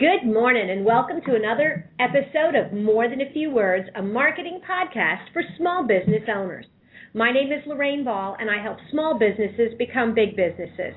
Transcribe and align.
Good 0.00 0.32
morning, 0.32 0.70
and 0.70 0.82
welcome 0.82 1.20
to 1.26 1.34
another 1.34 1.90
episode 2.00 2.54
of 2.54 2.72
More 2.72 3.06
Than 3.06 3.20
a 3.20 3.30
Few 3.34 3.50
Words, 3.50 3.86
a 3.94 4.00
marketing 4.00 4.62
podcast 4.66 5.30
for 5.34 5.42
small 5.58 5.86
business 5.86 6.22
owners. 6.34 6.64
My 7.12 7.30
name 7.30 7.52
is 7.52 7.60
Lorraine 7.66 8.02
Ball, 8.02 8.34
and 8.40 8.48
I 8.50 8.62
help 8.62 8.78
small 8.90 9.18
businesses 9.18 9.76
become 9.76 10.14
big 10.14 10.36
businesses. 10.36 10.94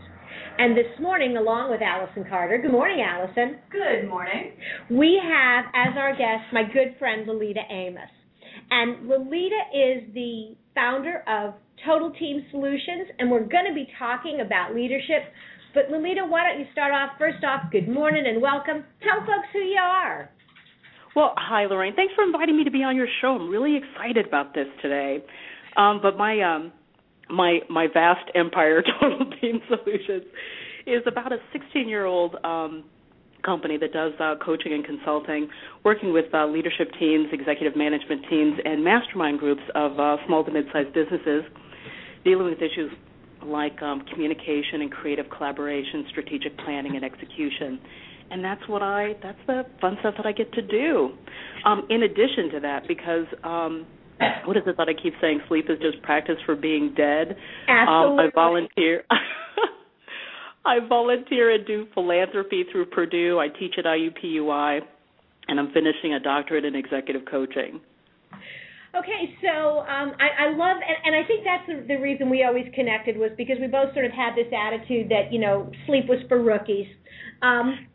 And 0.57 0.77
this 0.77 0.87
morning, 1.01 1.35
along 1.35 1.71
with 1.71 1.81
Allison 1.81 2.23
Carter, 2.29 2.57
good 2.59 2.71
morning, 2.71 3.03
Allison. 3.05 3.57
Good 3.69 4.07
morning. 4.07 4.53
We 4.89 5.19
have 5.21 5.65
as 5.75 5.97
our 5.97 6.13
guest 6.13 6.53
my 6.53 6.63
good 6.63 6.95
friend 6.97 7.27
Lolita 7.27 7.63
Amos. 7.69 8.07
And 8.71 9.09
Lolita 9.09 9.59
is 9.75 10.13
the 10.13 10.55
founder 10.73 11.25
of 11.27 11.55
Total 11.85 12.09
Team 12.11 12.45
Solutions, 12.51 13.09
and 13.19 13.29
we're 13.29 13.43
going 13.43 13.67
to 13.67 13.75
be 13.75 13.89
talking 13.99 14.39
about 14.39 14.73
leadership 14.73 15.27
but 15.73 15.89
Lolita, 15.89 16.25
why 16.27 16.47
don't 16.47 16.59
you 16.59 16.67
start 16.71 16.93
off? 16.93 17.17
First 17.17 17.43
off, 17.43 17.71
good 17.71 17.87
morning 17.87 18.23
and 18.27 18.41
welcome. 18.41 18.83
Tell 19.01 19.19
folks 19.21 19.47
who 19.51 19.59
you 19.59 19.79
are. 19.81 20.29
Well, 21.15 21.33
hi 21.37 21.65
Lorraine. 21.65 21.95
Thanks 21.95 22.13
for 22.15 22.23
inviting 22.23 22.57
me 22.57 22.63
to 22.63 22.71
be 22.71 22.83
on 22.83 22.95
your 22.95 23.07
show. 23.21 23.35
I'm 23.35 23.49
really 23.49 23.77
excited 23.77 24.27
about 24.27 24.53
this 24.53 24.67
today. 24.81 25.23
Um, 25.77 25.99
but 26.01 26.17
my 26.17 26.41
um, 26.41 26.71
my 27.29 27.59
my 27.69 27.87
vast 27.91 28.29
empire, 28.35 28.83
Total 29.01 29.29
Team 29.41 29.61
Solutions, 29.67 30.25
is 30.85 31.01
about 31.07 31.31
a 31.31 31.37
16 31.51 31.87
year 31.87 32.05
old 32.05 32.35
um, 32.43 32.83
company 33.43 33.77
that 33.77 33.93
does 33.93 34.13
uh, 34.19 34.35
coaching 34.43 34.73
and 34.73 34.85
consulting, 34.85 35.49
working 35.83 36.13
with 36.13 36.25
uh, 36.33 36.45
leadership 36.47 36.89
teams, 36.99 37.27
executive 37.31 37.75
management 37.75 38.25
teams, 38.29 38.57
and 38.65 38.83
mastermind 38.83 39.39
groups 39.39 39.63
of 39.75 39.99
uh, 39.99 40.17
small 40.25 40.43
to 40.43 40.51
mid 40.51 40.65
sized 40.71 40.93
businesses 40.93 41.43
dealing 42.23 42.45
with 42.45 42.57
issues 42.57 42.91
like 43.47 43.81
um, 43.81 44.01
communication 44.11 44.81
and 44.81 44.91
creative 44.91 45.25
collaboration, 45.35 46.05
strategic 46.09 46.57
planning 46.59 46.95
and 46.95 47.03
execution. 47.05 47.79
And 48.31 48.43
that's 48.43 48.67
what 48.67 48.81
I 48.81 49.13
that's 49.21 49.37
the 49.47 49.63
fun 49.79 49.97
stuff 49.99 50.15
that 50.17 50.25
I 50.25 50.31
get 50.31 50.51
to 50.53 50.61
do. 50.61 51.11
Um, 51.65 51.85
in 51.89 52.03
addition 52.03 52.49
to 52.53 52.59
that, 52.61 52.87
because 52.87 53.25
um, 53.43 53.85
what 54.45 54.57
is 54.57 54.63
it 54.65 54.75
that 54.77 54.87
I 54.89 54.93
keep 54.93 55.13
saying? 55.21 55.41
Sleep 55.47 55.65
is 55.69 55.77
just 55.79 56.01
practice 56.03 56.37
for 56.45 56.55
being 56.55 56.93
dead. 56.95 57.35
Absolutely. 57.67 58.25
Um, 58.25 58.31
I 58.31 58.31
volunteer. 58.33 59.03
I 60.65 60.79
volunteer 60.87 61.51
and 61.53 61.65
do 61.65 61.87
philanthropy 61.93 62.63
through 62.71 62.85
Purdue. 62.87 63.39
I 63.39 63.49
teach 63.49 63.75
at 63.77 63.85
IUPUI, 63.85 64.79
and 65.49 65.59
I'm 65.59 65.71
finishing 65.73 66.13
a 66.13 66.19
doctorate 66.19 66.63
in 66.63 66.75
executive 66.75 67.23
coaching. 67.29 67.81
Okay, 68.95 69.33
so 69.41 69.79
um, 69.79 70.13
I, 70.21 70.45
I 70.45 70.49
love, 70.55 70.77
and, 70.77 70.97
and 71.05 71.15
I 71.15 71.25
think 71.27 71.43
that's 71.43 71.65
the, 71.65 71.95
the 71.95 71.99
reason 71.99 72.29
we 72.29 72.43
always 72.43 72.65
connected 72.75 73.17
was 73.17 73.31
because 73.37 73.57
we 73.59 73.65
both 73.65 73.91
sort 73.93 74.05
of 74.05 74.11
had 74.11 74.35
this 74.35 74.53
attitude 74.53 75.09
that 75.09 75.33
you 75.33 75.39
know 75.39 75.71
sleep 75.87 76.05
was 76.07 76.19
for 76.29 76.39
rookies. 76.39 76.85
Um, 77.41 77.87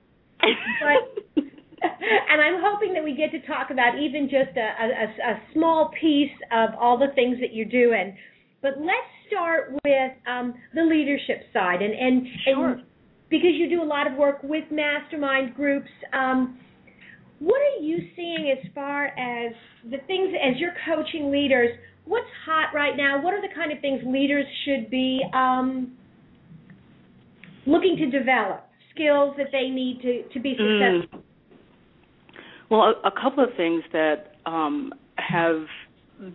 but 0.42 1.44
and 1.82 2.42
I'm 2.42 2.60
hoping 2.60 2.94
that 2.94 3.05
we 3.05 3.14
get 3.14 3.30
to 3.30 3.46
talk 3.46 3.70
about 3.70 3.96
even 3.96 4.24
just 4.24 4.56
a, 4.56 4.60
a, 4.60 5.32
a 5.34 5.40
small 5.55 5.92
piece 6.00 6.34
of 6.50 6.70
all 6.80 6.98
the 6.98 7.14
things 7.14 7.38
that 7.40 7.55
you're 7.55 7.70
doing. 7.70 8.16
But 8.60 8.72
let's 8.78 9.12
start 9.28 9.74
with 9.84 10.12
um, 10.27 10.55
the 10.74 10.83
leadership 10.83 11.46
side, 11.52 11.80
and 11.80 11.94
and, 11.94 12.27
sure. 12.44 12.68
and 12.70 12.83
because 13.30 13.55
you 13.55 13.68
do 13.68 13.83
a 13.83 13.86
lot 13.86 14.10
of 14.10 14.18
work 14.18 14.42
with 14.42 14.64
mastermind 14.72 15.55
groups. 15.55 15.90
Um, 16.12 16.58
what 17.39 17.61
are 17.61 17.83
you 17.83 17.98
seeing 18.17 18.53
as 18.56 18.70
far 18.75 19.06
as 19.06 19.53
the 19.84 19.98
things 20.06 20.34
as 20.34 20.58
you're 20.58 20.75
coaching 20.86 21.31
leaders? 21.31 21.70
What's 22.05 22.27
hot 22.45 22.75
right 22.75 22.97
now? 22.97 23.22
What 23.22 23.34
are 23.34 23.41
the 23.41 23.55
kind 23.55 23.70
of 23.70 23.80
things 23.80 24.00
leaders 24.06 24.47
should 24.64 24.91
be 24.91 25.20
um, 25.34 25.92
looking 27.67 27.97
to 27.98 28.11
develop? 28.11 28.64
Skills 28.95 29.34
that 29.36 29.48
they 29.53 29.69
need 29.69 30.00
to, 30.03 30.22
to 30.34 30.41
be 30.41 30.56
Mm. 30.58 31.03
successful? 31.03 31.22
Well, 32.70 32.80
a, 33.05 33.08
a 33.08 33.11
couple 33.12 33.45
of 33.45 33.50
things 33.56 33.83
that 33.92 34.34
um, 34.45 34.92
have 35.17 35.64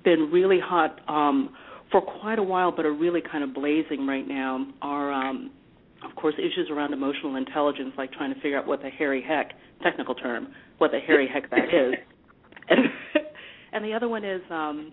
been 0.03 0.29
really 0.31 0.59
hot 0.59 1.01
um, 1.09 1.49
for 1.91 2.01
quite 2.01 2.39
a 2.39 2.43
while, 2.43 2.71
but 2.71 2.85
are 2.85 2.93
really 2.93 3.21
kind 3.21 3.43
of 3.43 3.53
blazing 3.53 4.07
right 4.07 4.27
now, 4.27 4.65
are, 4.81 5.11
um, 5.11 5.51
of 6.07 6.15
course, 6.15 6.35
issues 6.37 6.69
around 6.71 6.93
emotional 6.93 7.35
intelligence, 7.35 7.91
like 7.97 8.11
trying 8.13 8.33
to 8.33 8.39
figure 8.39 8.57
out 8.57 8.65
what 8.65 8.81
the 8.81 8.89
hairy 8.89 9.21
heck, 9.21 9.51
technical 9.83 10.15
term, 10.15 10.47
what 10.77 10.91
the 10.91 10.99
hairy 10.99 11.29
heck 11.31 11.49
that 11.49 11.69
is. 11.73 11.93
And, 12.69 12.79
and 13.73 13.85
the 13.85 13.93
other 13.93 14.07
one 14.07 14.23
is 14.23 14.41
um, 14.49 14.91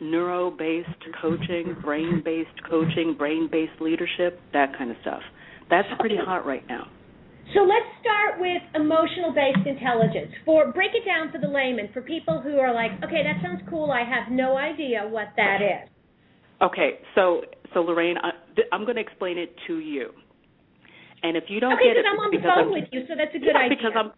neuro-based 0.00 0.88
coaching, 1.20 1.76
brain-based 1.82 2.68
coaching, 2.68 3.14
brain-based 3.16 3.80
leadership, 3.80 4.40
that 4.52 4.76
kind 4.76 4.90
of 4.90 4.96
stuff. 5.02 5.22
That's 5.70 5.88
pretty 5.98 6.16
hot 6.16 6.44
right 6.46 6.66
now. 6.68 6.88
So 7.54 7.60
let's 7.60 7.86
start 8.00 8.40
with 8.40 8.62
emotional 8.74 9.32
based 9.34 9.66
intelligence. 9.66 10.32
For 10.44 10.72
break 10.72 10.90
it 10.94 11.04
down 11.04 11.30
for 11.30 11.38
the 11.38 11.46
layman, 11.46 11.88
for 11.92 12.02
people 12.02 12.40
who 12.40 12.56
are 12.58 12.72
like, 12.74 12.92
okay, 13.04 13.22
that 13.22 13.42
sounds 13.42 13.60
cool. 13.68 13.90
I 13.90 14.00
have 14.00 14.32
no 14.32 14.56
idea 14.56 15.06
what 15.08 15.28
that 15.36 15.60
is. 15.60 15.88
Okay, 16.62 17.00
so 17.14 17.42
so 17.72 17.80
Lorraine, 17.80 18.16
I, 18.18 18.30
I'm 18.72 18.84
going 18.84 18.96
to 18.96 19.02
explain 19.02 19.36
it 19.38 19.54
to 19.66 19.78
you. 19.78 20.10
And 21.22 21.36
if 21.36 21.44
you 21.48 21.60
don't 21.60 21.74
Okay, 21.74 21.88
get 21.88 21.96
it, 21.96 22.04
I'm 22.08 22.18
on 22.20 22.30
the 22.30 22.40
phone 22.42 22.68
I'm, 22.68 22.72
with 22.72 22.84
you, 22.92 23.02
so 23.08 23.14
that's 23.16 23.34
a 23.34 23.38
good 23.38 23.52
yeah, 23.52 23.66
idea. 23.66 23.76
because 23.76 23.92
I'm 23.96 24.12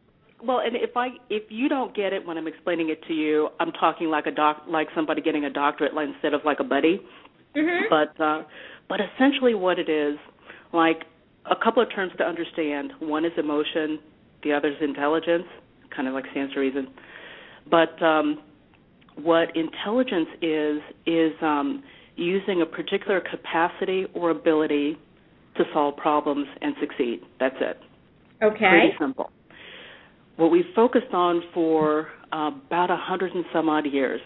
well, 0.46 0.60
and 0.60 0.76
if 0.76 0.96
I 0.96 1.08
if 1.28 1.44
you 1.50 1.68
don't 1.68 1.94
get 1.94 2.12
it 2.12 2.26
when 2.26 2.38
I'm 2.38 2.46
explaining 2.46 2.90
it 2.90 3.02
to 3.08 3.14
you, 3.14 3.48
I'm 3.60 3.72
talking 3.72 4.08
like 4.08 4.26
a 4.26 4.30
doc 4.30 4.62
like 4.68 4.88
somebody 4.94 5.22
getting 5.22 5.44
a 5.44 5.50
doctorate 5.50 5.92
instead 5.96 6.34
of 6.34 6.42
like 6.44 6.60
a 6.60 6.64
buddy. 6.64 7.00
mm-hmm. 7.56 7.84
But 7.90 8.22
uh, 8.22 8.42
but 8.88 9.00
essentially, 9.00 9.54
what 9.54 9.78
it 9.78 9.88
is, 9.88 10.18
like 10.72 11.02
a 11.50 11.56
couple 11.62 11.82
of 11.82 11.88
terms 11.94 12.12
to 12.18 12.24
understand. 12.24 12.92
One 13.00 13.24
is 13.24 13.32
emotion, 13.36 13.98
the 14.42 14.52
other 14.52 14.68
is 14.68 14.76
intelligence, 14.80 15.44
kind 15.94 16.08
of 16.08 16.14
like 16.14 16.24
stands 16.30 16.54
to 16.54 16.60
reason. 16.60 16.88
But 17.70 18.00
um, 18.02 18.40
what 19.16 19.56
intelligence 19.56 20.28
is 20.42 20.80
is 21.06 21.32
um, 21.42 21.82
using 22.16 22.62
a 22.62 22.66
particular 22.66 23.20
capacity 23.20 24.06
or 24.14 24.30
ability 24.30 24.98
to 25.56 25.64
solve 25.72 25.96
problems 25.96 26.46
and 26.60 26.74
succeed. 26.80 27.20
That's 27.40 27.56
it. 27.60 27.78
Okay. 28.42 28.68
Pretty 28.68 28.94
simple. 28.98 29.30
What 30.36 30.50
we've 30.50 30.64
focused 30.74 31.12
on 31.12 31.42
for 31.54 32.08
uh, 32.32 32.50
about 32.66 32.90
a 32.90 32.96
hundred 32.96 33.32
and 33.34 33.44
some 33.52 33.68
odd 33.68 33.86
years 33.86 34.20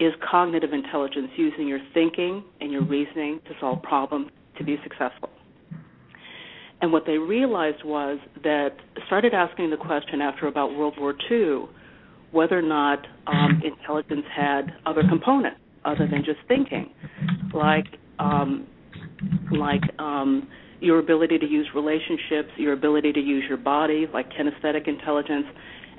is 0.00 0.12
cognitive 0.28 0.72
intelligence, 0.72 1.28
using 1.36 1.68
your 1.68 1.78
thinking 1.92 2.42
and 2.60 2.72
your 2.72 2.84
reasoning 2.84 3.40
to 3.46 3.52
solve 3.60 3.80
problems 3.82 4.30
to 4.58 4.64
be 4.64 4.76
successful. 4.82 5.30
And 6.80 6.92
what 6.92 7.04
they 7.06 7.18
realized 7.18 7.84
was 7.84 8.18
that 8.42 8.70
started 9.06 9.32
asking 9.32 9.70
the 9.70 9.76
question 9.76 10.20
after 10.20 10.48
about 10.48 10.76
World 10.76 10.94
War 10.98 11.14
II 11.30 11.68
whether 12.32 12.58
or 12.58 12.62
not 12.62 13.06
um, 13.28 13.62
intelligence 13.64 14.26
had 14.34 14.72
other 14.84 15.02
components 15.08 15.60
other 15.84 16.08
than 16.10 16.24
just 16.24 16.40
thinking, 16.48 16.90
like 17.54 17.86
um, 18.18 18.66
like 19.52 19.82
um, 20.00 20.48
your 20.80 20.98
ability 20.98 21.38
to 21.38 21.46
use 21.46 21.68
relationships, 21.74 22.50
your 22.56 22.72
ability 22.72 23.12
to 23.12 23.20
use 23.20 23.44
your 23.48 23.58
body, 23.58 24.06
like 24.12 24.30
kinesthetic 24.30 24.88
intelligence, 24.88 25.46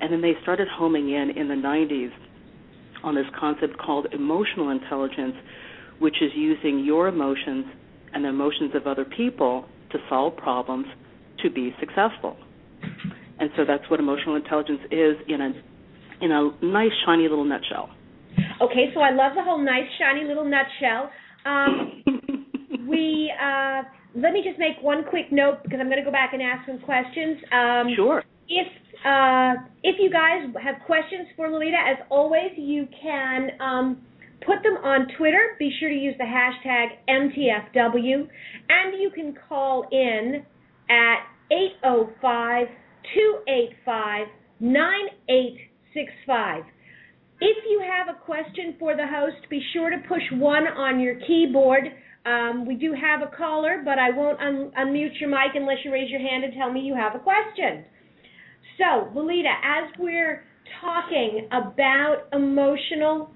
and 0.00 0.12
then 0.12 0.20
they 0.20 0.34
started 0.42 0.68
homing 0.68 1.10
in 1.10 1.30
in 1.30 1.48
the 1.48 1.54
90s 1.54 2.10
on 3.02 3.14
this 3.14 3.26
concept 3.38 3.78
called 3.78 4.06
emotional 4.12 4.70
intelligence, 4.70 5.34
which 5.98 6.16
is 6.20 6.30
using 6.34 6.84
your 6.84 7.08
emotions 7.08 7.64
and 8.12 8.24
the 8.24 8.28
emotions 8.28 8.72
of 8.74 8.86
other 8.86 9.04
people 9.04 9.66
to 9.90 9.98
solve 10.08 10.36
problems 10.36 10.86
to 11.42 11.50
be 11.50 11.74
successful. 11.78 12.36
And 13.38 13.50
so 13.56 13.64
that's 13.66 13.88
what 13.90 14.00
emotional 14.00 14.36
intelligence 14.36 14.80
is 14.90 15.16
in 15.28 15.40
a 15.40 15.52
in 16.22 16.32
a 16.32 16.50
nice 16.64 16.92
shiny 17.04 17.28
little 17.28 17.44
nutshell. 17.44 17.90
Okay, 18.62 18.90
so 18.94 19.00
I 19.00 19.10
love 19.10 19.32
the 19.34 19.42
whole 19.42 19.62
nice, 19.62 19.84
shiny 19.98 20.26
little 20.26 20.44
nutshell. 20.44 21.10
Um, 21.44 22.02
we 22.88 23.30
uh, 23.38 23.82
let 24.16 24.32
me 24.32 24.42
just 24.42 24.58
make 24.58 24.82
one 24.82 25.04
quick 25.04 25.30
note 25.30 25.62
because 25.62 25.78
I'm 25.80 25.86
going 25.86 25.98
to 25.98 26.04
go 26.04 26.10
back 26.10 26.32
and 26.32 26.42
ask 26.42 26.66
some 26.66 26.80
questions. 26.80 27.38
Um, 27.52 27.92
sure. 27.94 28.24
If 28.48 28.66
uh, 29.04 29.54
if 29.82 29.96
you 30.00 30.10
guys 30.10 30.48
have 30.62 30.76
questions 30.86 31.28
for 31.36 31.50
Lolita, 31.50 31.76
as 31.76 31.98
always, 32.10 32.52
you 32.56 32.88
can 33.00 33.50
um, 33.60 34.02
put 34.40 34.62
them 34.62 34.78
on 34.82 35.06
Twitter. 35.18 35.56
Be 35.58 35.70
sure 35.78 35.90
to 35.90 35.94
use 35.94 36.14
the 36.18 36.24
hashtag 36.24 36.96
MTFW, 37.08 38.26
and 38.68 39.00
you 39.00 39.10
can 39.14 39.34
call 39.48 39.86
in 39.92 40.44
at 40.88 41.18
805 41.50 42.66
285 43.14 44.26
9865. 44.60 46.64
If 47.38 47.56
you 47.68 47.84
have 47.84 48.14
a 48.14 48.18
question 48.24 48.76
for 48.78 48.96
the 48.96 49.06
host, 49.06 49.36
be 49.50 49.60
sure 49.74 49.90
to 49.90 49.98
push 50.08 50.22
one 50.32 50.66
on 50.66 51.00
your 51.00 51.16
keyboard. 51.26 51.84
Um, 52.26 52.66
we 52.66 52.74
do 52.74 52.92
have 52.92 53.22
a 53.22 53.30
caller, 53.36 53.82
but 53.84 53.98
I 53.98 54.10
won't 54.10 54.40
un- 54.40 54.72
unmute 54.78 55.20
your 55.20 55.30
mic 55.30 55.54
unless 55.54 55.78
you 55.84 55.92
raise 55.92 56.10
your 56.10 56.20
hand 56.20 56.42
and 56.44 56.52
tell 56.54 56.72
me 56.72 56.80
you 56.80 56.94
have 56.94 57.14
a 57.14 57.20
question. 57.20 57.84
So, 58.78 59.08
Lolita, 59.14 59.52
as 59.64 59.90
we're 59.98 60.42
talking 60.80 61.48
about 61.52 62.24
emotional 62.32 63.30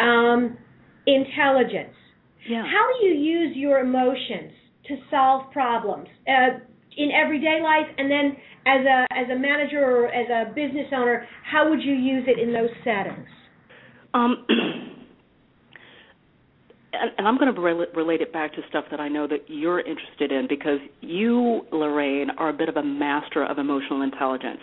um, 0.00 0.58
intelligence, 1.06 1.94
Yeah. 2.48 2.64
how 2.64 2.88
do 2.98 3.06
you 3.06 3.14
use 3.14 3.56
your 3.56 3.78
emotions 3.78 4.52
to 4.88 4.96
solve 5.10 5.50
problems? 5.52 6.08
Uh, 6.26 6.58
in 6.96 7.12
everyday 7.12 7.60
life, 7.62 7.86
and 7.96 8.10
then 8.10 8.36
as 8.66 8.84
a 8.84 9.06
as 9.16 9.30
a 9.30 9.38
manager 9.38 9.80
or 9.84 10.06
as 10.08 10.28
a 10.28 10.52
business 10.52 10.88
owner, 10.92 11.26
how 11.44 11.70
would 11.70 11.80
you 11.80 11.94
use 11.94 12.24
it 12.26 12.38
in 12.40 12.52
those 12.52 12.70
settings? 12.82 13.28
Um, 14.14 14.44
and, 16.92 17.10
and, 17.18 17.28
I'm 17.28 17.38
going 17.38 17.54
to 17.54 17.60
re- 17.60 17.86
relate 17.94 18.20
it 18.20 18.32
back 18.32 18.54
to 18.54 18.60
stuff 18.68 18.84
that 18.90 19.00
I 19.00 19.08
know 19.08 19.26
that 19.26 19.44
you're 19.48 19.80
interested 19.80 20.32
in 20.32 20.46
because 20.48 20.78
you, 21.00 21.62
Lorraine, 21.72 22.30
are 22.38 22.48
a 22.48 22.52
bit 22.52 22.68
of 22.68 22.76
a 22.76 22.82
master 22.82 23.44
of 23.44 23.58
emotional 23.58 24.02
intelligence. 24.02 24.60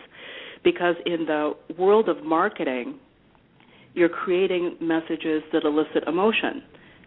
Because 0.63 0.95
in 1.05 1.25
the 1.25 1.53
world 1.77 2.09
of 2.09 2.23
marketing, 2.23 2.99
you're 3.93 4.09
creating 4.09 4.77
messages 4.81 5.43
that 5.53 5.63
elicit 5.63 6.07
emotion. 6.07 6.63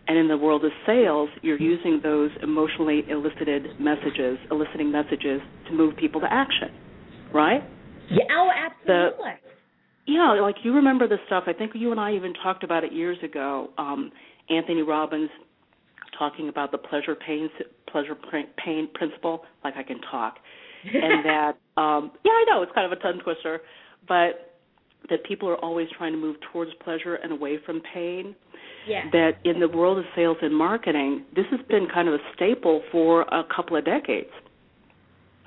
And 0.07 0.17
in 0.17 0.29
the 0.29 0.39
world 0.39 0.65
of 0.65 0.71
sales, 0.87 1.29
you're 1.43 1.61
using 1.61 2.01
those 2.03 2.31
emotionally 2.43 3.03
elicited 3.11 3.79
messages, 3.79 4.39
eliciting 4.51 4.91
messages 4.91 5.41
to 5.69 5.75
move 5.75 5.97
people 5.97 6.21
to 6.21 6.33
action, 6.33 6.71
right? 7.35 7.63
Yeah, 8.11 8.25
oh, 8.31 8.49
absolutely. 8.57 9.33
The, 10.07 10.13
yeah, 10.13 10.41
like 10.41 10.57
you 10.63 10.73
remember 10.73 11.07
the 11.07 11.19
stuff. 11.27 11.45
I 11.47 11.53
think 11.53 11.73
you 11.75 11.91
and 11.91 12.01
I 12.01 12.15
even 12.15 12.33
talked 12.33 12.65
about 12.65 12.85
it 12.85 12.93
years 12.95 13.19
ago. 13.23 13.69
Um, 13.77 14.11
Anthony 14.51 14.83
Robbins 14.83 15.31
talking 16.19 16.49
about 16.49 16.73
the 16.73 16.79
pleasure 16.79 17.15
pain 17.15 17.49
pleasure 17.91 18.17
pain 18.65 18.89
principle. 18.95 19.43
Like 19.65 19.75
I 19.77 19.83
can 19.83 20.01
talk, 20.11 20.37
and 20.85 21.25
that 21.25 21.53
um, 21.81 22.13
yeah, 22.25 22.33
I 22.33 22.45
know 22.49 22.63
it's 22.63 22.73
kind 22.75 22.91
of 22.91 22.99
a 22.99 23.01
tongue 23.01 23.21
twister, 23.23 23.61
but 24.07 24.49
that 25.11 25.25
people 25.25 25.49
are 25.49 25.57
always 25.57 25.89
trying 25.97 26.13
to 26.13 26.19
move 26.19 26.37
towards 26.53 26.71
pleasure 26.83 27.17
and 27.17 27.33
away 27.33 27.59
from 27.65 27.81
pain. 27.95 28.35
Yeah. 28.87 29.03
That 29.13 29.33
in 29.45 29.61
the 29.61 29.69
world 29.69 29.99
of 29.99 30.05
sales 30.17 30.39
and 30.41 30.55
marketing, 30.55 31.25
this 31.35 31.45
has 31.51 31.61
been 31.69 31.89
kind 31.93 32.09
of 32.09 32.15
a 32.15 32.19
staple 32.35 32.83
for 32.91 33.23
a 33.23 33.43
couple 33.55 33.77
of 33.77 33.85
decades, 33.85 34.31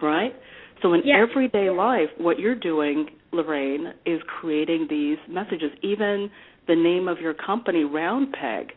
right? 0.01 0.33
So 0.81 0.93
in 0.93 1.01
yeah. 1.03 1.23
everyday 1.27 1.69
life, 1.69 2.09
what 2.17 2.39
you're 2.39 2.55
doing, 2.55 3.07
Lorraine, 3.31 3.93
is 4.05 4.19
creating 4.39 4.87
these 4.89 5.17
messages. 5.27 5.71
Even 5.81 6.29
the 6.67 6.75
name 6.75 7.07
of 7.07 7.19
your 7.19 7.33
company, 7.33 7.83
Round 7.83 8.33
Peg, 8.33 8.73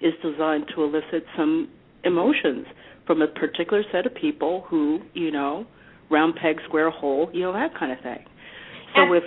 is 0.00 0.12
designed 0.22 0.66
to 0.74 0.82
elicit 0.82 1.24
some 1.36 1.68
emotions 2.04 2.66
from 3.06 3.22
a 3.22 3.26
particular 3.28 3.82
set 3.92 4.06
of 4.06 4.14
people 4.14 4.64
who, 4.68 5.00
you 5.12 5.30
know, 5.30 5.66
round 6.10 6.34
peg, 6.40 6.56
square 6.66 6.90
hole, 6.90 7.30
you 7.32 7.42
know, 7.42 7.52
that 7.52 7.78
kind 7.78 7.92
of 7.92 8.00
thing. 8.00 8.24
So 8.94 9.10
with 9.10 9.24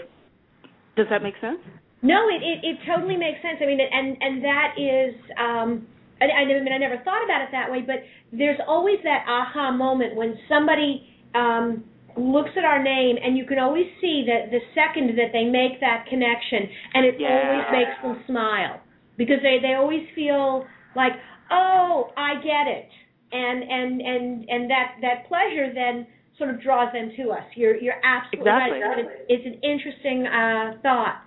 does 0.96 1.08
that 1.10 1.22
make 1.22 1.36
sense? 1.42 1.60
No, 2.02 2.28
it, 2.30 2.42
it, 2.42 2.66
it 2.66 2.78
totally 2.88 3.18
makes 3.18 3.42
sense. 3.42 3.58
I 3.62 3.66
mean, 3.66 3.80
and 3.80 4.18
and 4.22 4.44
that 4.44 4.70
is, 4.78 5.14
um, 5.38 5.88
I, 6.22 6.42
I 6.42 6.46
mean, 6.46 6.74
I 6.74 6.78
never 6.78 6.98
thought 7.04 7.24
about 7.24 7.42
it 7.42 7.50
that 7.52 7.72
way, 7.72 7.82
but 7.86 7.98
there's 8.32 8.60
always 8.68 8.98
that 9.04 9.26
aha 9.28 9.72
moment 9.72 10.16
when 10.16 10.38
somebody 10.48 11.06
um, 11.36 11.84
looks 12.16 12.50
at 12.58 12.66
our 12.66 12.82
name, 12.82 13.18
and 13.22 13.38
you 13.38 13.46
can 13.46 13.60
always 13.60 13.86
see 14.02 14.26
that 14.26 14.50
the 14.52 14.60
second 14.74 15.18
that 15.18 15.34
they 15.34 15.44
make 15.44 15.80
that 15.82 16.06
connection, 16.10 16.70
and 16.94 17.06
it 17.06 17.16
yeah. 17.20 17.28
always 17.30 17.66
makes 17.72 17.96
them 18.02 18.24
smile 18.26 18.82
because 19.18 19.38
they 19.42 19.58
they 19.62 19.74
always 19.74 20.08
feel 20.16 20.66
like, 20.96 21.14
oh, 21.52 22.12
I 22.18 22.36
get 22.36 22.68
it, 22.68 22.90
and 23.32 23.64
and 23.64 24.02
and 24.02 24.50
and 24.50 24.70
that 24.70 24.96
that 25.02 25.28
pleasure 25.28 25.74
then 25.74 26.08
sort 26.38 26.52
of 26.52 26.62
draws 26.62 26.94
them 26.94 27.12
to 27.18 27.32
us. 27.32 27.44
You're 27.56 27.76
you're 27.78 28.00
absolutely 28.04 28.52
exactly. 28.52 28.82
right. 28.82 29.00
It's, 29.00 29.44
it's 29.44 29.46
an 29.46 29.60
interesting 29.64 30.28
uh, 30.28 30.82
thought. 30.82 31.22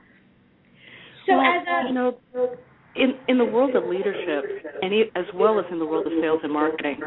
So 1.26 1.36
well, 1.36 1.42
as 1.42 1.66
a 1.66 1.88
you 1.88 1.94
know, 1.94 2.18
in 2.96 3.14
in 3.28 3.38
the 3.38 3.44
world 3.44 3.76
of 3.76 3.84
leadership, 3.84 4.44
and 4.82 4.94
as 5.14 5.26
well 5.34 5.58
as 5.58 5.66
in 5.70 5.78
the 5.78 5.86
world 5.86 6.06
of 6.06 6.12
sales 6.20 6.40
and 6.42 6.52
marketing, 6.52 7.00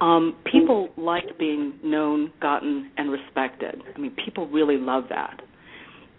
um, 0.00 0.36
people 0.50 0.88
like 0.96 1.38
being 1.38 1.74
known, 1.82 2.32
gotten, 2.40 2.90
and 2.96 3.10
respected. 3.10 3.82
I 3.94 3.98
mean, 3.98 4.16
people 4.24 4.48
really 4.48 4.76
love 4.76 5.04
that. 5.10 5.40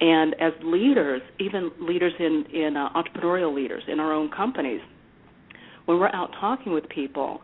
And 0.02 0.34
as 0.42 0.54
leaders, 0.64 1.22
even 1.40 1.72
leaders 1.80 2.14
in 2.20 2.46
in 2.54 2.76
uh, 2.76 2.90
entrepreneurial 2.94 3.54
leaders 3.56 3.84
in 3.88 4.00
our 4.00 4.12
own 4.12 4.30
companies, 4.32 4.82
when 5.86 6.00
we're 6.00 6.14
out 6.14 6.32
talking 6.40 6.74
with 6.74 6.88
people, 6.90 7.42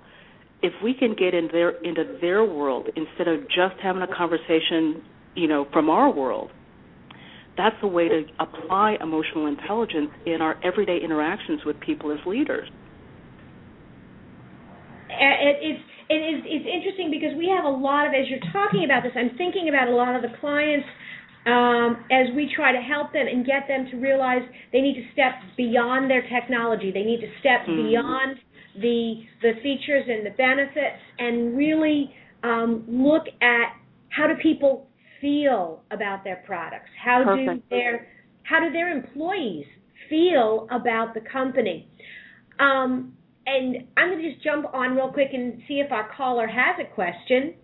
if 0.62 0.74
we 0.84 0.94
can 0.94 1.16
get 1.16 1.34
in 1.34 1.48
their 1.51 1.72
into 1.84 2.18
their 2.22 2.44
world 2.44 2.88
instead 2.96 3.28
of 3.28 3.42
just 3.48 3.80
having 3.81 4.01
a 4.01 4.16
conversation, 4.16 5.01
you 5.36 5.48
know, 5.48 5.68
from 5.72 5.90
our 5.90 6.12
world, 6.12 6.51
that's 7.56 7.75
a 7.81 7.88
way 7.88 8.07
to 8.07 8.24
apply 8.40 8.98
emotional 9.01 9.48
intelligence 9.48 10.10
in 10.25 10.42
our 10.42 10.56
everyday 10.63 11.00
interactions 11.04 11.62
with 11.66 11.80
people 11.80 12.12
as 12.12 12.19
leaders. 12.25 12.69
It, 15.10 15.57
it's 15.62 15.84
it 16.10 16.16
is 16.16 16.42
it's 16.46 16.66
interesting 16.66 17.12
because 17.12 17.38
we 17.38 17.48
have 17.56 17.66
a 17.66 17.69
lot 17.69 18.07
of 18.07 18.13
as 18.13 18.28
you're 18.28 18.44
talking 18.51 18.84
about 18.84 19.04
this, 19.04 19.13
I'm 19.16 19.38
thinking 19.38 19.69
about 19.69 19.88
a 19.88 19.96
lot 19.96 20.16
of 20.16 20.24
the 20.24 20.31
clients 20.40 20.88
um, 21.45 22.03
as 22.12 22.27
we 22.36 22.51
try 22.56 22.71
to 22.71 22.80
help 22.80 23.13
them 23.13 23.27
and 23.27 23.45
get 23.45 23.68
them 23.68 23.88
to 23.91 23.97
realize 23.97 24.41
they 24.71 24.81
need 24.81 24.95
to 24.95 25.12
step 25.13 25.33
beyond 25.56 26.09
their 26.09 26.21
technology. 26.27 26.91
They 26.91 27.03
need 27.03 27.21
to 27.21 27.31
step 27.39 27.62
mm-hmm. 27.68 27.88
beyond 27.88 28.38
the 28.75 29.24
the 29.41 29.53
features 29.63 30.06
and 30.07 30.25
the 30.25 30.36
benefits 30.38 31.01
and 31.18 31.57
really 31.57 32.13
um, 32.44 32.83
look 32.88 33.24
at 33.41 33.74
how 34.09 34.27
do 34.27 34.33
people 34.41 34.88
feel 35.21 35.83
about 35.91 36.24
their 36.24 36.44
products? 36.45 36.89
How 37.03 37.24
Perfect. 37.24 37.69
do 37.69 37.75
their 37.75 38.07
how 38.44 38.59
do 38.59 38.71
their 38.71 38.91
employees 38.95 39.65
feel 40.09 40.68
about 40.71 41.13
the 41.13 41.21
company? 41.21 41.88
Um, 42.59 43.13
and 43.45 43.88
I'm 43.97 44.09
going 44.09 44.21
to 44.21 44.31
just 44.31 44.44
jump 44.44 44.65
on 44.74 44.95
real 44.95 45.12
quick 45.12 45.30
and 45.33 45.62
see 45.68 45.75
if 45.75 45.91
our 45.91 46.09
caller 46.15 46.47
has 46.47 46.75
a 46.80 46.94
question. 46.94 47.56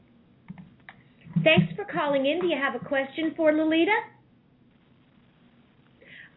Thanks 1.45 1.71
for 1.75 1.85
calling 1.85 2.25
in. 2.25 2.41
Do 2.41 2.47
you 2.47 2.57
have 2.59 2.73
a 2.73 2.83
question 2.83 3.33
for 3.37 3.53
Lolita? 3.53 3.95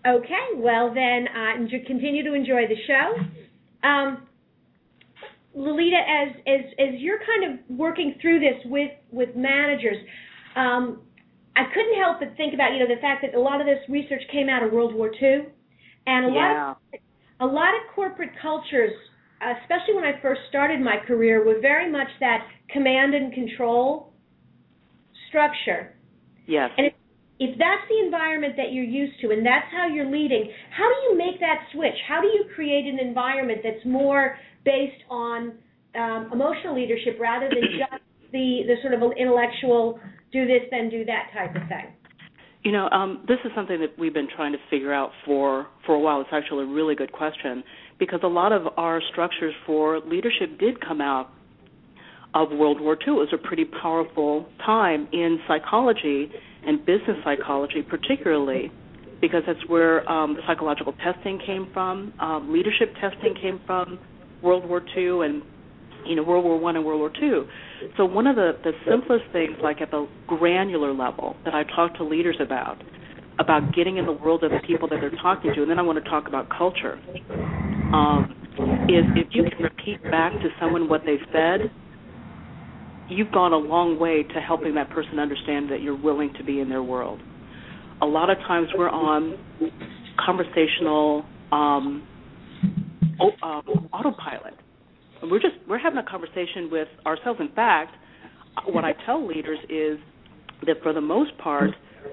Okay, 0.07 0.47
well 0.57 0.93
then, 0.93 1.27
uh, 1.29 1.67
continue 1.87 2.23
to 2.25 2.35
enjoy 2.35 2.69
the 2.69 2.77
show. 2.87 3.89
Um, 3.89 4.29
Lolita, 5.55 5.97
as 5.97 6.37
as 6.47 6.61
as 6.79 7.01
you're 7.01 7.19
kind 7.19 7.53
of 7.53 7.77
working 7.79 8.17
through 8.21 8.41
this 8.41 8.61
with 8.67 8.93
with 9.11 9.35
managers, 9.35 9.97
um, 10.57 11.01
I 11.57 11.65
couldn't 11.73 11.99
help 11.99 12.21
but 12.21 12.37
think 12.37 12.53
about 12.53 12.75
you 12.75 12.81
know 12.81 12.95
the 12.95 13.01
fact 13.01 13.23
that 13.23 13.35
a 13.35 13.41
lot 13.41 13.61
of 13.61 13.67
this 13.67 13.81
research 13.89 14.23
came 14.31 14.51
out 14.51 14.63
of 14.63 14.73
World 14.73 14.95
War 14.95 15.11
II, 15.11 15.47
and 16.07 16.27
a 16.27 16.35
yeah. 16.35 16.67
lot 16.67 16.79
of 16.93 17.01
a 17.41 17.47
lot 17.47 17.71
of 17.75 17.95
corporate 17.95 18.31
cultures, 18.43 18.93
especially 19.41 19.95
when 19.95 20.05
I 20.05 20.21
first 20.21 20.43
started 20.51 20.81
my 20.81 20.99
career, 21.07 21.45
were 21.45 21.61
very 21.61 21.91
much 21.91 22.09
that 22.21 22.47
command 22.71 23.15
and 23.15 23.33
control 23.33 24.08
structure. 25.29 25.95
Yes. 26.47 26.71
And 26.77 26.89
if, 26.89 26.93
if 27.39 27.59
that's 27.59 27.85
the 27.89 28.05
environment 28.05 28.55
that 28.57 28.73
you're 28.73 28.85
used 28.85 29.21
to 29.21 29.31
and 29.31 29.45
that's 29.45 29.67
how 29.71 29.87
you're 29.87 30.11
leading, 30.11 30.51
how 30.77 30.89
do 30.89 30.97
you 31.09 31.19
make 31.19 31.41
that 31.41 31.67
switch? 31.73 31.95
How 32.09 32.21
do 32.21 32.27
you 32.29 32.45
create 32.55 32.87
an 32.87 32.99
environment 32.99 33.61
that's 33.63 33.85
more 33.85 34.37
based 34.65 35.03
on 35.11 35.53
um, 35.95 36.31
emotional 36.33 36.75
leadership 36.75 37.19
rather 37.21 37.49
than 37.49 37.63
just 37.79 38.03
the, 38.33 38.63
the 38.67 38.75
sort 38.83 38.95
of 38.95 39.01
intellectual 39.17 40.01
do 40.33 40.47
this, 40.47 40.63
then 40.71 40.91
do 40.91 41.05
that 41.05 41.31
type 41.33 41.55
of 41.55 41.69
thing? 41.69 41.95
You 42.65 42.73
know, 42.73 42.89
um, 42.91 43.25
this 43.29 43.39
is 43.45 43.53
something 43.55 43.81
that 43.81 43.99
we've 43.99 44.13
been 44.13 44.29
trying 44.35 44.53
to 44.53 44.59
figure 44.69 44.93
out 44.93 45.11
for 45.25 45.69
for 45.87 45.95
a 45.95 45.99
while. 45.99 46.21
It's 46.21 46.31
actually 46.33 46.65
a 46.65 46.67
really 46.67 46.97
good 46.97 47.13
question 47.13 47.63
because 47.99 48.21
a 48.25 48.29
lot 48.29 48.53
of 48.53 48.63
our 48.77 49.01
structures 49.13 49.55
for 49.65 50.01
leadership 50.01 50.59
did 50.59 50.81
come 50.85 51.01
out 51.01 51.31
of 52.35 52.51
World 52.51 52.81
War 52.81 52.95
II. 52.95 53.15
It 53.15 53.33
was 53.33 53.33
a 53.33 53.39
pretty 53.39 53.65
powerful 53.65 54.47
time 54.65 55.09
in 55.13 55.39
psychology 55.49 56.31
and 56.67 56.85
business 56.85 57.17
psychology, 57.25 57.83
particularly 57.83 58.71
because 59.21 59.43
that's 59.47 59.67
where 59.69 60.09
um, 60.11 60.37
psychological 60.47 60.93
testing 61.05 61.41
came 61.45 61.69
from, 61.73 62.13
um, 62.21 62.53
leadership 62.53 62.95
testing 63.01 63.35
came 63.41 63.61
from 63.67 63.99
World 64.43 64.69
War 64.69 64.83
II, 64.97 65.27
and 65.27 65.43
you 66.07 66.15
know 66.15 66.23
World 66.23 66.45
War 66.45 66.59
One 66.59 66.77
and 66.77 66.85
World 66.85 67.01
War 67.01 67.11
Two. 67.19 67.47
So 67.97 68.05
one 68.05 68.27
of 68.27 68.37
the 68.37 68.53
the 68.63 68.73
simplest 68.89 69.25
things, 69.33 69.57
like 69.63 69.81
at 69.81 69.91
the 69.91 70.07
granular 70.27 70.93
level, 70.93 71.37
that 71.45 71.55
I 71.55 71.65
talk 71.65 71.97
to 71.97 72.05
leaders 72.05 72.37
about, 72.41 72.81
about 73.41 73.75
getting 73.75 73.97
in 73.97 74.07
the 74.07 74.13
world 74.13 74.45
of 74.45 74.53
the 74.53 74.61
people 74.67 74.89
that 74.89 74.99
they're 75.01 75.11
talking 75.23 75.53
to, 75.55 75.63
and 75.63 75.71
then 75.71 75.79
I 75.79 75.83
want 75.83 76.03
to 76.03 76.09
talk 76.09 76.29
about 76.29 76.49
culture. 76.51 77.01
Um, 77.93 78.35
is 78.89 79.05
if 79.17 79.29
you 79.31 79.45
can 79.45 79.63
repeat 79.63 80.03
back 80.11 80.33
to 80.33 80.49
someone 80.61 80.89
what 80.89 81.03
they've 81.07 81.19
said 81.33 81.71
you've 83.09 83.33
gone 83.33 83.53
a 83.53 83.57
long 83.57 83.99
way 83.99 84.23
to 84.23 84.41
helping 84.41 84.75
that 84.75 84.91
person 84.91 85.19
understand 85.19 85.71
that 85.71 85.83
you're 85.83 86.01
willing 86.01 86.33
to 86.39 86.45
be 86.45 86.61
in 86.61 86.69
their 86.69 86.83
world. 86.83 87.21
A 88.01 88.07
lot 88.07 88.31
of 88.31 88.39
times 88.39 88.69
we're 88.77 88.89
on 88.89 89.37
conversational 90.25 91.25
um, 91.53 92.07
um, 93.43 93.89
autopilot. 93.93 94.55
And 95.21 95.31
we're 95.31 95.41
just 95.41 95.55
we're 95.69 95.79
having 95.79 95.99
a 95.99 96.09
conversation 96.09 96.69
with 96.71 96.89
ourselves. 97.05 97.41
In 97.41 97.51
fact, 97.55 97.93
what 98.67 98.85
I 98.85 98.93
tell 99.05 99.27
leaders 99.27 99.59
is 99.69 99.99
that 100.67 100.77
for 100.83 100.93
the 100.93 101.01
most 101.01 101.37
part, 101.39 101.71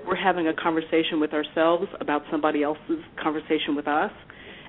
we're 0.08 0.16
having 0.16 0.48
a 0.48 0.54
conversation 0.54 1.20
with 1.20 1.34
ourselves 1.34 1.86
about 2.00 2.24
somebody 2.32 2.64
else's 2.64 3.04
conversation 3.22 3.76
with 3.76 3.88
us, 3.88 4.12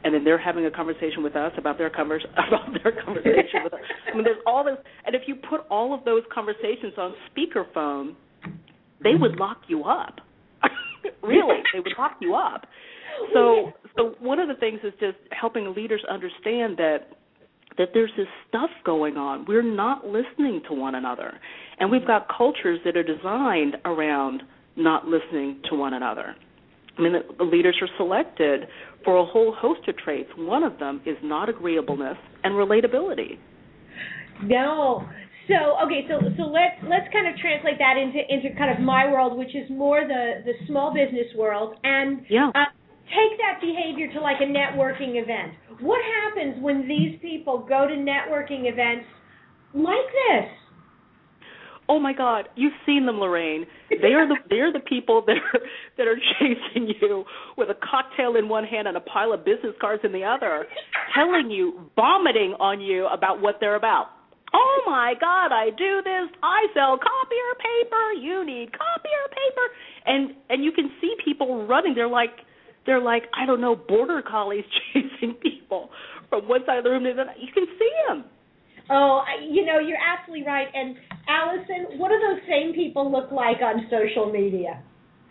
and 0.07 0.15
then 0.15 0.23
they're 0.23 0.39
having 0.39 0.65
a 0.67 0.71
conversation 0.71 1.25
with 1.25 1.35
us 1.35 1.51
about 1.59 1.79
their 1.79 1.91
convers 1.91 2.25
about 2.33 2.69
their 2.81 2.93
conversation 3.05 3.65
with 3.65 3.75
us. 3.75 3.81
I 4.07 4.15
mean, 4.15 4.23
there's 4.23 4.39
all 4.47 4.63
this, 4.63 4.77
and 5.05 5.17
if 5.17 5.23
you 5.27 5.35
put 5.35 5.63
all 5.69 5.93
of 5.93 6.05
those 6.05 6.23
conversations 6.33 6.93
on 6.97 7.13
speakerphone, 7.29 8.15
they 9.03 9.15
would 9.19 9.35
lock 9.41 9.63
you 9.67 9.83
up. 9.83 10.21
really, 11.25 11.57
they 11.75 11.81
would 11.81 11.93
lock 11.99 12.19
you 12.21 12.37
up. 12.37 12.67
So, 13.35 13.73
so 13.97 14.15
one 14.21 14.39
of 14.39 14.47
the 14.47 14.55
things 14.55 14.79
is 14.85 14.93
just 15.01 15.17
helping 15.33 15.75
leaders 15.75 16.03
understand 16.09 16.77
that 16.77 17.09
that 17.77 17.89
there's 17.93 18.13
this 18.17 18.29
stuff 18.49 18.71
going 18.87 19.17
on. 19.17 19.45
We're 19.47 19.61
not 19.61 20.07
listening 20.07 20.63
to 20.69 20.75
one 20.75 20.95
another. 20.95 21.39
And 21.79 21.91
we've 21.91 22.07
got 22.07 22.27
cultures 22.35 22.79
that 22.87 22.97
are 22.97 23.03
designed 23.03 23.77
around 23.85 24.43
not 24.77 25.05
listening 25.05 25.61
to 25.69 25.77
one 25.77 25.93
another. 25.93 26.37
I 26.99 27.03
mean, 27.03 27.13
the 27.39 27.45
leaders 27.45 27.77
are 27.83 27.89
selected 27.97 28.69
for 29.05 29.19
a 29.19 29.25
whole 29.25 29.55
host 29.57 29.87
of 29.89 29.97
traits. 29.99 30.31
One 30.37 30.63
of 30.63 30.79
them 30.79 31.01
is 31.05 31.17
not 31.23 31.49
agreeableness 31.49 32.17
and 32.43 32.55
relatability. 32.55 33.39
No. 34.43 35.07
So 35.49 35.79
okay, 35.87 36.07
so 36.09 36.19
so 36.37 36.43
let's 36.51 36.75
let's 36.83 37.07
kind 37.13 37.29
of 37.29 37.39
translate 37.39 37.79
that 37.79 37.97
into 37.97 38.19
into 38.19 38.57
kind 38.59 38.77
of 38.77 38.83
my 38.85 39.07
world, 39.11 39.39
which 39.39 39.55
is 39.55 39.71
more 39.71 40.03
the 40.03 40.43
the 40.45 40.53
small 40.67 40.93
business 40.93 41.29
world, 41.37 41.77
and 41.85 42.27
yeah. 42.29 42.51
Uh, 42.55 42.65
take 43.07 43.39
that 43.39 43.61
behavior 43.61 44.13
to 44.13 44.21
like 44.21 44.41
a 44.41 44.51
networking 44.51 45.23
event. 45.23 45.55
What 45.81 46.01
happens 46.25 46.61
when 46.61 46.89
these 46.89 47.21
people 47.23 47.65
go 47.69 47.87
to 47.87 47.95
networking 47.95 48.67
events 48.67 49.07
like 49.73 50.11
this? 50.27 50.51
Oh 51.89 52.01
my 52.01 52.13
God, 52.13 52.49
you've 52.57 52.73
seen 52.85 53.07
them, 53.07 53.19
Lorraine. 53.21 53.65
They 53.91 54.13
are 54.13 54.27
the 54.27 54.37
they 54.51 54.57
are 54.57 54.73
the 54.73 54.81
people 54.81 55.23
that 55.27 55.37
are 55.37 55.61
that 55.99 56.07
are 56.07 56.19
chasing 56.39 56.95
you 57.01 57.25
with 57.57 57.71
a 57.71 57.75
cocktail 57.75 58.37
in 58.37 58.49
one 58.49 58.65
hand 58.65 58.89
and 58.89 58.97
a 58.97 59.01
pile 59.01 59.33
of 59.33 59.45
business 59.45 59.75
cards 59.81 60.03
in 60.05 60.13
the 60.13 60.25
other, 60.25 60.67
telling 61.15 61.51
you, 61.51 61.89
vomiting 61.95 62.55
on 62.59 62.81
you 62.81 63.07
about 63.07 63.41
what 63.41 63.57
they're 63.61 63.77
about. 63.77 64.07
Oh 64.55 64.83
my 64.87 65.15
God, 65.21 65.53
I 65.53 65.71
do 65.71 66.03
this. 66.03 66.31
I 66.43 66.67
sell 66.75 66.99
copier 66.99 67.53
paper. 67.59 68.13
You 68.13 68.45
need 68.45 68.71
copier 68.73 69.25
paper, 69.31 69.67
and 70.07 70.35
and 70.51 70.65
you 70.65 70.73
can 70.73 70.91
see 71.01 71.15
people 71.25 71.67
running. 71.67 71.95
They're 71.95 72.09
like 72.09 72.31
they're 72.85 73.03
like 73.03 73.25
I 73.35 73.47
don't 73.47 73.61
know 73.61 73.77
border 73.77 74.23
collies 74.23 74.65
chasing 74.93 75.35
people 75.35 75.91
from 76.31 76.49
one 76.49 76.63
side 76.67 76.79
of 76.79 76.85
the 76.85 76.91
room 76.91 77.05
to 77.05 77.13
the 77.15 77.23
other. 77.23 77.33
You 77.39 77.53
can 77.53 77.67
see 77.79 77.91
them. 78.09 78.25
Oh, 78.91 79.23
you 79.49 79.65
know, 79.65 79.79
you're 79.79 79.99
absolutely 79.99 80.47
right. 80.47 80.69
And 80.73 80.97
Allison, 81.29 81.99
what 81.99 82.09
do 82.09 82.19
those 82.21 82.43
same 82.49 82.75
people 82.75 83.11
look 83.11 83.33
like 83.33 83.59
on 83.63 83.87
social 83.91 84.31
media? 84.31 84.83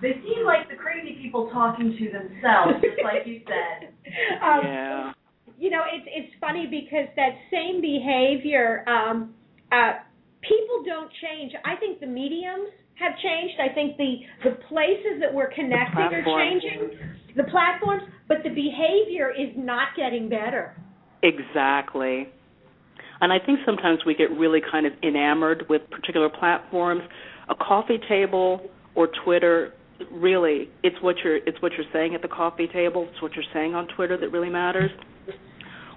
They 0.02 0.14
seem 0.24 0.46
like 0.46 0.68
the 0.70 0.76
crazy 0.76 1.18
people 1.22 1.50
talking 1.54 1.96
to 1.98 2.06
themselves, 2.12 2.84
just 2.84 3.00
like 3.04 3.26
you 3.26 3.42
said. 3.48 3.92
Um, 4.44 4.62
yeah. 4.64 5.14
You 5.58 5.72
know, 5.72 5.82
it's 5.92 6.06
it's 6.06 6.34
funny 6.40 6.68
because 6.70 7.10
that 7.16 7.34
same 7.50 7.82
behavior, 7.82 8.86
um, 8.88 9.34
uh, 9.72 9.94
people 10.42 10.84
don't 10.86 11.10
change. 11.24 11.54
I 11.66 11.76
think 11.78 12.00
the 12.00 12.06
mediums 12.06 12.70
have 13.00 13.14
changed. 13.18 13.56
I 13.60 13.74
think 13.74 13.98
the 13.98 14.22
the 14.44 14.56
places 14.70 15.20
that 15.22 15.34
we're 15.34 15.50
connecting 15.50 16.06
are 16.06 16.24
changing 16.24 17.00
the 17.36 17.44
platforms, 17.46 18.04
but 18.28 18.38
the 18.44 18.50
behavior 18.50 19.32
is 19.32 19.54
not 19.58 19.90
getting 19.98 20.30
better. 20.30 20.76
Exactly. 21.24 22.30
And 23.22 23.32
I 23.32 23.40
think 23.40 23.60
sometimes 23.66 24.00
we 24.06 24.16
get 24.16 24.32
really 24.32 24.60
kind 24.60 24.86
of 24.86 24.94
enamored 25.04 25.66
with 25.70 25.82
particular 25.90 26.30
platforms. 26.30 27.02
A 27.50 27.56
coffee 27.56 28.00
table 28.10 28.62
or 28.96 29.10
Twitter 29.24 29.74
really 30.12 30.70
it's 30.84 30.98
what 31.02 31.16
you're 31.24 31.38
it's 31.38 31.62
what 31.62 31.72
you're 31.74 31.88
saying 31.94 32.16
at 32.16 32.22
the 32.22 32.28
coffee 32.28 32.68
table, 32.68 33.08
it's 33.12 33.22
what 33.22 33.34
you're 33.34 33.46
saying 33.54 33.74
on 33.74 33.88
Twitter 33.96 34.18
that 34.18 34.30
really 34.30 34.50
matters. 34.50 34.92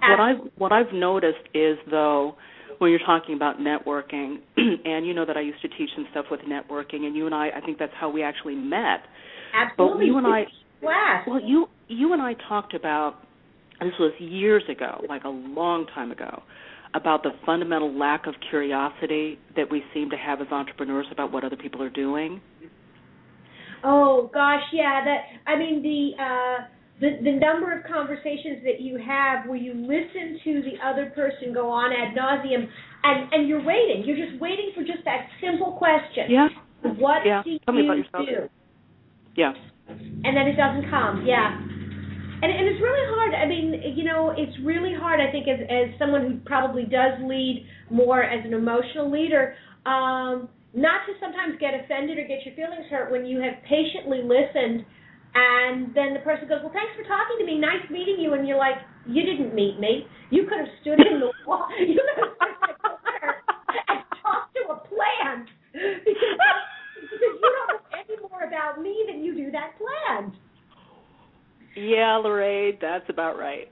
What 0.01 0.19
I've 0.19 0.37
what 0.55 0.71
I've 0.71 0.93
noticed 0.93 1.43
is 1.53 1.77
though 1.89 2.35
when 2.79 2.91
you're 2.91 2.99
talking 3.05 3.35
about 3.35 3.57
networking, 3.57 4.37
and 4.57 5.05
you 5.05 5.13
know 5.13 5.25
that 5.25 5.37
I 5.37 5.41
used 5.41 5.61
to 5.61 5.67
teach 5.67 5.89
some 5.95 6.07
stuff 6.11 6.25
with 6.31 6.39
networking, 6.41 7.05
and 7.05 7.15
you 7.15 7.25
and 7.25 7.35
I, 7.35 7.49
I 7.49 7.61
think 7.61 7.77
that's 7.77 7.93
how 7.99 8.09
we 8.09 8.23
actually 8.23 8.55
met. 8.55 9.01
Absolutely. 9.53 9.97
But 9.97 10.05
you 10.05 10.17
and 10.17 10.27
I. 10.27 10.43
Well, 11.27 11.41
you 11.41 11.67
you 11.89 12.13
and 12.13 12.21
I 12.21 12.35
talked 12.47 12.73
about 12.73 13.15
this 13.81 13.91
was 13.99 14.13
years 14.19 14.63
ago, 14.69 15.03
like 15.09 15.25
a 15.25 15.29
long 15.29 15.87
time 15.93 16.11
ago, 16.11 16.41
about 16.93 17.23
the 17.23 17.31
fundamental 17.45 17.91
lack 17.97 18.25
of 18.27 18.33
curiosity 18.49 19.39
that 19.55 19.69
we 19.69 19.83
seem 19.93 20.09
to 20.09 20.17
have 20.17 20.41
as 20.41 20.47
entrepreneurs 20.51 21.05
about 21.11 21.31
what 21.31 21.43
other 21.43 21.55
people 21.55 21.81
are 21.83 21.89
doing. 21.89 22.41
Oh 23.83 24.29
gosh, 24.33 24.63
yeah. 24.73 25.03
That 25.05 25.51
I 25.51 25.57
mean 25.57 25.81
the 25.81 26.21
uh, 26.21 26.65
the 26.99 27.23
the 27.23 27.39
number 27.39 27.77
of 27.77 27.85
conversations 27.85 28.63
that 28.63 28.81
you 28.81 28.97
have 28.97 29.47
where 29.47 29.57
you 29.57 29.73
listen 29.73 30.39
to 30.43 30.61
the 30.63 30.85
other 30.85 31.11
person 31.15 31.53
go 31.53 31.69
on 31.69 31.93
ad 31.93 32.15
nauseum, 32.17 32.67
and 33.03 33.33
and 33.33 33.47
you're 33.47 33.63
waiting. 33.63 34.03
You're 34.05 34.27
just 34.27 34.41
waiting 34.41 34.71
for 34.75 34.81
just 34.81 35.05
that 35.05 35.27
simple 35.41 35.73
question. 35.73 36.29
Yeah. 36.29 36.49
What 36.97 37.25
yeah. 37.25 37.43
do 37.43 37.57
Tell 37.65 37.75
you 37.75 37.81
me 37.81 37.87
about 37.87 37.97
yourself. 37.97 38.25
do? 38.25 38.49
Yeah 39.35 39.53
and 39.89 40.37
then 40.37 40.47
it 40.47 40.55
doesn't 40.55 40.89
come. 40.89 41.25
Yeah. 41.25 41.57
And, 42.41 42.51
and 42.51 42.67
it's 42.71 42.79
really 42.79 43.05
hard. 43.11 43.31
I 43.35 43.45
mean, 43.47 43.95
you 43.95 44.03
know, 44.03 44.31
it's 44.35 44.55
really 44.63 44.95
hard. 44.95 45.19
I 45.19 45.31
think 45.31 45.47
as 45.47 45.59
as 45.67 45.91
someone 45.99 46.23
who 46.23 46.39
probably 46.47 46.83
does 46.83 47.19
lead 47.23 47.67
more 47.89 48.23
as 48.23 48.45
an 48.45 48.53
emotional 48.53 49.11
leader, 49.11 49.55
um, 49.85 50.47
not 50.71 51.03
to 51.07 51.13
sometimes 51.19 51.59
get 51.59 51.75
offended 51.75 52.17
or 52.17 52.23
get 52.23 52.45
your 52.47 52.55
feelings 52.55 52.87
hurt 52.89 53.11
when 53.11 53.25
you 53.25 53.43
have 53.43 53.59
patiently 53.67 54.23
listened, 54.23 54.87
and 55.35 55.91
then 55.91 56.15
the 56.15 56.23
person 56.23 56.47
goes, 56.47 56.63
"Well, 56.63 56.71
thanks 56.71 56.95
for 56.95 57.03
talking 57.03 57.43
to 57.43 57.45
me. 57.45 57.59
Nice 57.59 57.83
meeting 57.91 58.23
you," 58.23 58.31
and 58.33 58.47
you're 58.47 58.61
like, 58.61 58.79
"You 59.05 59.23
didn't 59.23 59.53
meet 59.53 59.79
me. 59.79 60.07
You 60.31 60.47
could 60.47 60.59
have 60.63 60.73
stood 60.79 60.99
in 61.03 61.19
the 61.19 61.31
wall. 61.45 61.67
You 61.75 61.99
could 61.99 62.23
have 62.23 62.33
stood 62.39 62.55
in 62.55 62.67
the 62.71 62.79
corner 62.79 63.31
and 63.91 63.99
talked 64.23 64.55
to 64.55 64.61
a 64.71 64.77
plant 64.87 65.47
because." 66.07 66.39
because 66.99 67.35
you 67.41 67.41
don't 67.41 67.67
know 67.73 67.81
any 67.97 68.15
more 68.29 68.43
about 68.43 68.81
me 68.81 68.95
than 69.07 69.23
you 69.23 69.35
do 69.35 69.51
that 69.51 69.73
plant. 69.77 70.33
Yeah, 71.79 72.17
Lorraine, 72.17 72.77
that's 72.81 73.05
about 73.09 73.37
right. 73.37 73.67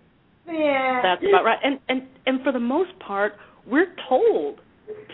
Yeah. 0.47 1.01
That's 1.03 1.23
about 1.27 1.43
right. 1.43 1.59
And 1.63 1.79
and 1.89 2.03
and 2.25 2.41
for 2.43 2.51
the 2.51 2.59
most 2.59 2.97
part, 2.99 3.33
we're 3.65 3.93
told 4.07 4.59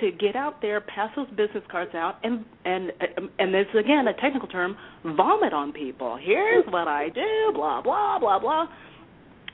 to 0.01 0.11
get 0.11 0.35
out 0.35 0.61
there, 0.61 0.81
pass 0.81 1.09
those 1.15 1.29
business 1.29 1.63
cards 1.71 1.95
out, 1.95 2.17
and 2.23 2.45
and 2.65 2.91
and 3.39 3.53
this 3.53 3.65
again 3.77 4.07
a 4.07 4.13
technical 4.21 4.47
term, 4.47 4.77
vomit 5.03 5.53
on 5.53 5.71
people. 5.71 6.17
Here's 6.21 6.65
what 6.67 6.87
I 6.87 7.09
do, 7.09 7.51
blah 7.53 7.81
blah 7.81 8.19
blah 8.19 8.39
blah. 8.39 8.67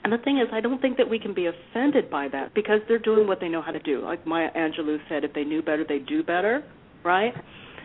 And 0.03 0.13
the 0.13 0.17
thing 0.19 0.38
is, 0.38 0.48
I 0.53 0.62
don't 0.62 0.81
think 0.81 0.98
that 0.98 1.10
we 1.10 1.19
can 1.19 1.34
be 1.34 1.48
offended 1.48 2.10
by 2.10 2.29
that 2.29 2.53
because 2.53 2.79
they're 2.88 3.00
doing 3.00 3.27
what 3.27 3.41
they 3.41 3.50
know 3.50 3.62
how 3.62 3.72
to 3.72 3.79
do. 3.79 4.01
Like 4.03 4.25
Maya 4.25 4.48
Angelou 4.55 4.98
said, 5.10 5.25
if 5.25 5.34
they 5.34 5.43
knew 5.43 5.62
better, 5.62 5.86
they'd 5.88 6.05
do 6.05 6.24
better, 6.24 6.63
right? 7.03 7.34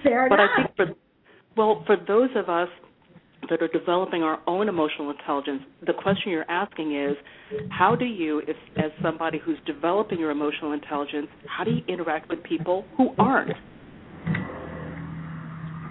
Fair 0.05 0.29
but 0.29 0.39
enough. 0.39 0.51
I 0.57 0.63
think 0.63 0.77
for 0.77 0.87
well, 1.57 1.83
for 1.87 1.97
those 1.97 2.31
of 2.37 2.49
us 2.49 2.69
that 3.51 3.63
are 3.63 3.69
developing 3.69 4.23
our 4.23 4.41
own 4.47 4.69
emotional 4.69 5.11
intelligence, 5.11 5.63
the 5.87 5.93
question 5.93 6.33
you're 6.33 6.51
asking 6.51 6.97
is, 6.97 7.17
how 7.71 7.95
do 7.95 8.05
you, 8.05 8.43
if 8.47 8.57
as 8.77 8.91
somebody 9.03 9.39
who's 9.39 9.59
developing 9.67 10.19
your 10.19 10.31
emotional 10.31 10.73
intelligence, 10.73 11.29
how 11.47 11.65
do 11.65 11.71
you 11.71 11.83
interact 11.89 12.29
with 12.29 12.43
people 12.43 12.85
who 12.97 13.11
aren't? 13.19 13.51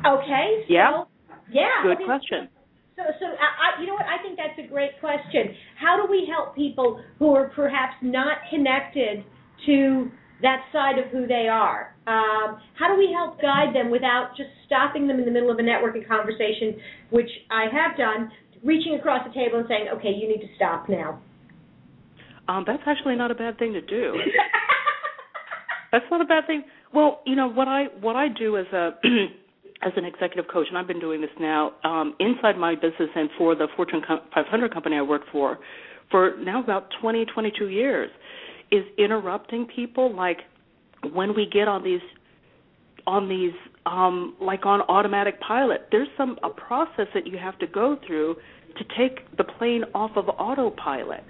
Okay. 0.06 0.64
So, 0.68 0.74
yeah. 0.74 1.04
Yeah. 1.52 1.68
Good 1.84 1.96
I 1.96 2.00
mean, 2.00 2.08
question. 2.08 2.50
So, 2.96 3.04
so 3.20 3.26
I, 3.26 3.82
you 3.82 3.88
know 3.88 3.94
what? 3.94 4.06
I 4.06 4.22
think 4.22 4.38
that's 4.38 4.58
a 4.60 4.72
great 4.72 5.00
question. 5.00 5.56
How 5.80 5.98
do 5.98 6.10
we 6.10 6.28
help 6.30 6.56
people 6.56 7.02
who 7.20 7.34
are 7.36 7.50
perhaps 7.50 7.96
not 8.02 8.38
connected 8.50 9.24
to 9.66 10.12
that 10.44 10.62
side 10.72 11.00
of 11.00 11.10
who 11.12 11.26
they 11.26 11.48
are? 11.50 11.96
Um, 12.06 12.60
how 12.78 12.88
do 12.88 12.98
we 12.98 13.12
help 13.16 13.42
guide 13.42 13.74
them 13.74 13.90
without 13.90 14.32
just 14.38 14.50
stopping 14.66 15.08
them 15.08 15.18
in 15.18 15.26
the 15.26 15.32
middle 15.32 15.50
of 15.50 15.58
a 15.58 15.64
networking 15.64 16.08
conversation, 16.08 16.78
which 17.10 17.30
I 17.50 17.66
have 17.72 17.98
done, 17.98 18.30
reaching 18.64 18.96
across 19.00 19.26
the 19.28 19.34
table 19.34 19.60
and 19.60 19.68
saying, 19.68 19.88
"Okay, 19.96 20.12
you 20.12 20.28
need 20.28 20.42
to 20.42 20.56
stop 20.56 20.88
now." 20.88 21.20
Um, 22.48 22.64
that's 22.68 22.84
actually 22.86 23.16
not 23.16 23.32
a 23.32 23.36
bad 23.36 23.58
thing 23.58 23.74
to 23.74 23.82
do. 23.82 24.20
that's 25.92 26.06
not 26.12 26.22
a 26.22 26.26
bad 26.26 26.46
thing. 26.46 26.64
Well, 26.94 27.22
you 27.26 27.36
know 27.36 27.48
what 27.48 27.68
I 27.68 27.86
what 28.02 28.16
I 28.16 28.28
do 28.28 28.58
as 28.58 28.68
a 28.74 28.92
as 29.82 29.94
an 29.96 30.06
executive 30.06 30.52
coach, 30.52 30.68
and 30.70 30.78
I've 30.78 30.88
been 30.88 31.00
doing 31.00 31.22
this 31.22 31.32
now 31.40 31.72
um, 31.84 32.16
inside 32.20 32.58
my 32.58 32.76
business 32.76 33.10
and 33.16 33.30
for 33.38 33.56
the 33.56 33.68
Fortune 33.76 34.02
500 34.08 34.74
company 34.74 34.98
I 34.98 35.02
work 35.02 35.24
for 35.32 35.60
for 36.12 36.36
now 36.40 36.62
about 36.62 36.88
20, 37.02 37.26
22 37.34 37.70
years 37.70 38.12
is 38.74 38.84
interrupting 38.98 39.68
people 39.74 40.14
like 40.14 40.40
when 41.14 41.36
we 41.36 41.48
get 41.52 41.68
on 41.68 41.84
these 41.84 42.02
on 43.06 43.30
these 43.30 43.54
um 43.86 44.36
like 44.42 44.66
on 44.66 44.82
automatic 44.82 45.40
pilot 45.42 45.88
there's 45.92 46.08
some 46.18 46.38
a 46.44 46.50
process 46.50 47.08
that 47.14 47.28
you 47.28 47.38
have 47.38 47.58
to 47.60 47.68
go 47.68 47.98
through 48.06 48.36
to 48.78 48.84
take 48.98 49.20
the 49.38 49.44
plane 49.44 49.84
off 49.94 50.10
of 50.16 50.28
autopilot. 50.28 51.24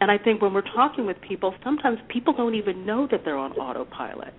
And 0.00 0.10
i 0.10 0.18
think 0.18 0.42
when 0.42 0.52
we're 0.52 0.62
talking 0.74 1.06
with 1.06 1.16
people 1.26 1.54
sometimes 1.62 1.98
people 2.08 2.32
don't 2.32 2.56
even 2.56 2.84
know 2.84 3.06
that 3.10 3.20
they're 3.24 3.38
on 3.38 3.52
autopilot. 3.52 4.34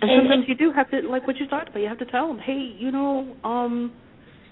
And 0.00 0.10
sometimes 0.16 0.44
you 0.46 0.54
do 0.54 0.70
have 0.72 0.90
to 0.90 1.00
like 1.08 1.26
what 1.26 1.38
you 1.38 1.48
talked 1.48 1.70
about 1.70 1.80
you 1.80 1.88
have 1.88 1.98
to 1.98 2.06
tell 2.06 2.28
them 2.28 2.38
hey 2.38 2.74
you 2.78 2.90
know 2.92 3.34
um 3.44 3.92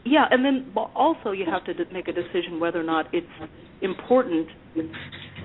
yeah, 0.06 0.26
and 0.30 0.44
then 0.44 0.72
also 0.94 1.32
you 1.32 1.44
have 1.50 1.64
to 1.64 1.74
make 1.92 2.06
a 2.06 2.12
decision 2.12 2.60
whether 2.60 2.80
or 2.80 2.84
not 2.84 3.06
it's 3.12 3.26
important 3.82 4.46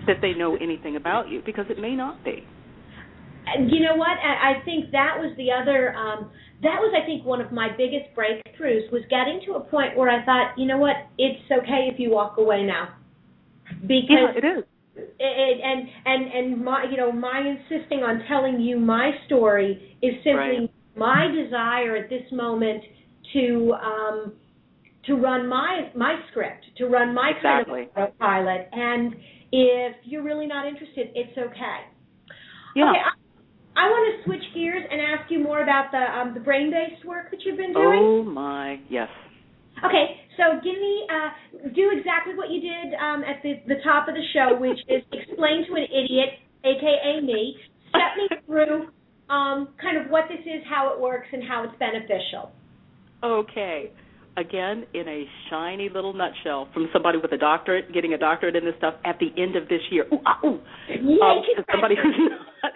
that 0.07 0.17
they 0.21 0.33
know 0.33 0.55
anything 0.57 0.95
about 0.95 1.29
you 1.29 1.41
because 1.45 1.65
it 1.69 1.79
may 1.79 1.95
not 1.95 2.23
be. 2.23 2.45
You 3.57 3.81
know 3.81 3.95
what? 3.95 4.17
I 4.21 4.63
think 4.63 4.91
that 4.91 5.17
was 5.17 5.35
the 5.35 5.51
other. 5.51 5.95
Um, 5.95 6.31
that 6.61 6.77
was, 6.79 6.93
I 6.95 7.05
think, 7.05 7.25
one 7.25 7.41
of 7.41 7.51
my 7.51 7.69
biggest 7.75 8.15
breakthroughs 8.15 8.91
was 8.91 9.01
getting 9.09 9.41
to 9.47 9.53
a 9.53 9.59
point 9.59 9.97
where 9.97 10.09
I 10.09 10.23
thought, 10.23 10.53
you 10.57 10.67
know 10.67 10.77
what? 10.77 10.95
It's 11.17 11.41
okay 11.51 11.89
if 11.91 11.99
you 11.99 12.11
walk 12.11 12.37
away 12.37 12.63
now, 12.63 12.89
because 13.81 14.35
yeah, 14.35 14.37
it 14.37 14.57
is. 14.59 14.63
It, 14.95 15.61
and 15.63 15.87
and 16.05 16.33
and 16.33 16.63
my 16.63 16.85
you 16.89 16.97
know 16.97 17.11
my 17.11 17.41
insisting 17.41 17.99
on 17.99 18.23
telling 18.27 18.59
you 18.59 18.77
my 18.77 19.11
story 19.25 19.97
is 20.01 20.13
simply 20.23 20.69
right. 20.69 20.71
my 20.95 21.27
desire 21.27 21.95
at 21.95 22.09
this 22.09 22.23
moment 22.31 22.83
to 23.33 23.73
um 23.81 24.33
to 25.05 25.15
run 25.15 25.47
my 25.47 25.89
my 25.95 26.19
script 26.29 26.65
to 26.77 26.87
run 26.87 27.15
my 27.15 27.31
exactly. 27.37 27.87
kind 27.95 28.09
of 28.09 28.19
pilot 28.19 28.67
and 28.73 29.15
if 29.51 29.95
you're 30.03 30.23
really 30.23 30.47
not 30.47 30.67
interested 30.67 31.07
it's 31.15 31.37
okay 31.37 31.87
yeah 32.75 32.89
okay 32.89 32.99
I, 33.75 33.85
I 33.85 33.89
want 33.89 34.03
to 34.15 34.23
switch 34.25 34.43
gears 34.53 34.83
and 34.89 35.01
ask 35.01 35.31
you 35.31 35.39
more 35.39 35.63
about 35.63 35.91
the 35.91 35.97
um, 35.97 36.33
the 36.33 36.39
brain 36.39 36.71
based 36.71 37.05
work 37.05 37.31
that 37.31 37.39
you've 37.45 37.57
been 37.57 37.73
doing 37.73 37.99
oh 38.01 38.23
my 38.23 38.79
yes 38.89 39.09
Okay, 39.83 40.21
so 40.37 40.61
give 40.63 40.77
me, 40.77 41.07
uh, 41.09 41.69
do 41.73 41.89
exactly 41.97 42.35
what 42.35 42.51
you 42.51 42.61
did 42.61 42.93
um, 43.01 43.23
at 43.23 43.41
the, 43.41 43.61
the 43.67 43.81
top 43.83 44.07
of 44.07 44.13
the 44.13 44.21
show, 44.33 44.57
which 44.59 44.77
is 44.87 45.01
explain 45.11 45.65
to 45.67 45.73
an 45.73 45.87
idiot, 45.89 46.37
aka 46.63 47.21
me, 47.21 47.55
step 47.89 48.13
me 48.17 48.29
through 48.45 48.89
um, 49.29 49.69
kind 49.81 49.97
of 49.97 50.11
what 50.11 50.25
this 50.29 50.41
is, 50.41 50.61
how 50.69 50.93
it 50.93 50.99
works, 50.99 51.27
and 51.33 51.41
how 51.47 51.63
it's 51.63 51.73
beneficial. 51.79 52.51
Okay. 53.23 53.91
Again, 54.37 54.85
in 54.93 55.09
a 55.09 55.25
shiny 55.49 55.89
little 55.93 56.13
nutshell, 56.13 56.69
from 56.73 56.87
somebody 56.93 57.17
with 57.17 57.33
a 57.33 57.37
doctorate, 57.37 57.93
getting 57.93 58.13
a 58.13 58.17
doctorate 58.17 58.55
in 58.55 58.63
this 58.63 58.75
stuff 58.77 58.93
at 59.03 59.19
the 59.19 59.27
end 59.41 59.57
of 59.57 59.67
this 59.67 59.81
year. 59.91 60.05
Ooh, 60.13 60.19
ah, 60.25 60.39
ooh. 60.45 60.61
um, 61.21 61.41
somebody 61.69 61.95
who's 62.01 62.15
not. 62.17 62.71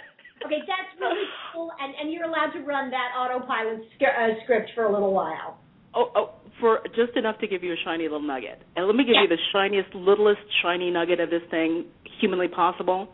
Okay, 0.46 0.60
that's 0.68 1.00
really 1.00 1.24
cool, 1.54 1.72
and, 1.80 1.96
and 2.00 2.14
you're 2.14 2.26
allowed 2.26 2.52
to 2.54 2.60
run 2.60 2.92
that 2.92 3.16
autopilot 3.18 3.82
sc- 3.96 4.04
uh, 4.04 4.44
script 4.44 4.70
for 4.76 4.86
a 4.86 4.94
little 4.94 5.14
while. 5.14 5.58
Oh, 5.96 6.12
oh, 6.14 6.30
for 6.60 6.82
just 6.96 7.18
enough 7.18 7.40
to 7.40 7.48
give 7.48 7.64
you 7.64 7.74
a 7.74 7.76
shiny 7.84 8.04
little 8.04 8.22
nugget. 8.22 8.62
And 8.76 8.86
let 8.86 8.96
me 8.96 9.06
give 9.06 9.16
yeah. 9.16 9.24
you 9.24 9.30
the 9.30 9.40
shiniest, 9.54 9.96
littlest 9.96 10.42
shiny 10.62 10.92
nugget 10.92 11.20
of 11.20 11.30
this 11.30 11.42
thing 11.50 11.86
humanly 12.20 12.48
possible, 12.48 13.08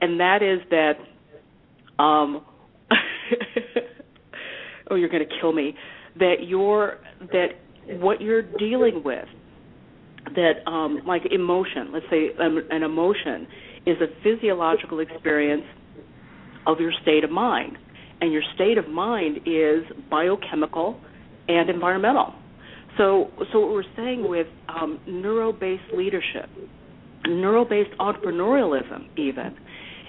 and 0.00 0.18
that 0.20 0.42
is 0.42 0.60
that. 0.70 0.94
Um, 2.02 2.44
oh, 4.90 4.94
you're 4.94 5.10
going 5.10 5.28
to 5.28 5.34
kill 5.40 5.52
me. 5.52 5.74
That 6.18 6.36
you're 6.46 6.98
that 7.32 7.48
what 8.00 8.20
you're 8.20 8.42
dealing 8.42 9.02
with, 9.04 9.26
that 10.34 10.66
um, 10.66 11.00
like 11.06 11.22
emotion. 11.30 11.92
Let's 11.92 12.06
say 12.10 12.30
um, 12.40 12.62
an 12.70 12.82
emotion 12.82 13.46
is 13.86 13.96
a 14.00 14.06
physiological 14.22 15.00
experience 15.00 15.64
of 16.66 16.80
your 16.80 16.92
state 17.02 17.24
of 17.24 17.30
mind, 17.30 17.78
and 18.20 18.32
your 18.32 18.42
state 18.54 18.76
of 18.76 18.88
mind 18.88 19.38
is 19.46 19.84
biochemical 20.10 21.00
and 21.48 21.70
environmental. 21.70 22.34
So, 22.98 23.30
so 23.52 23.60
what 23.60 23.70
we're 23.70 23.82
saying 23.96 24.28
with 24.28 24.48
um, 24.68 25.00
neuro-based 25.06 25.94
leadership, 25.94 26.50
neuro-based 27.26 27.96
entrepreneurialism, 27.98 29.08
even, 29.16 29.56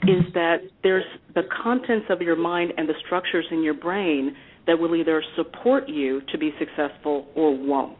is 0.03 0.33
that 0.33 0.57
there's 0.81 1.03
the 1.35 1.43
contents 1.63 2.07
of 2.09 2.21
your 2.21 2.35
mind 2.35 2.73
and 2.77 2.89
the 2.89 2.93
structures 3.05 3.45
in 3.51 3.63
your 3.63 3.73
brain 3.73 4.35
that 4.69 4.77
will 4.77 4.93
either 4.93 5.25
support 5.35 5.89
you 5.89 6.21
to 6.29 6.37
be 6.37 6.53
successful 6.61 7.25
or 7.33 7.57
won't. 7.57 7.97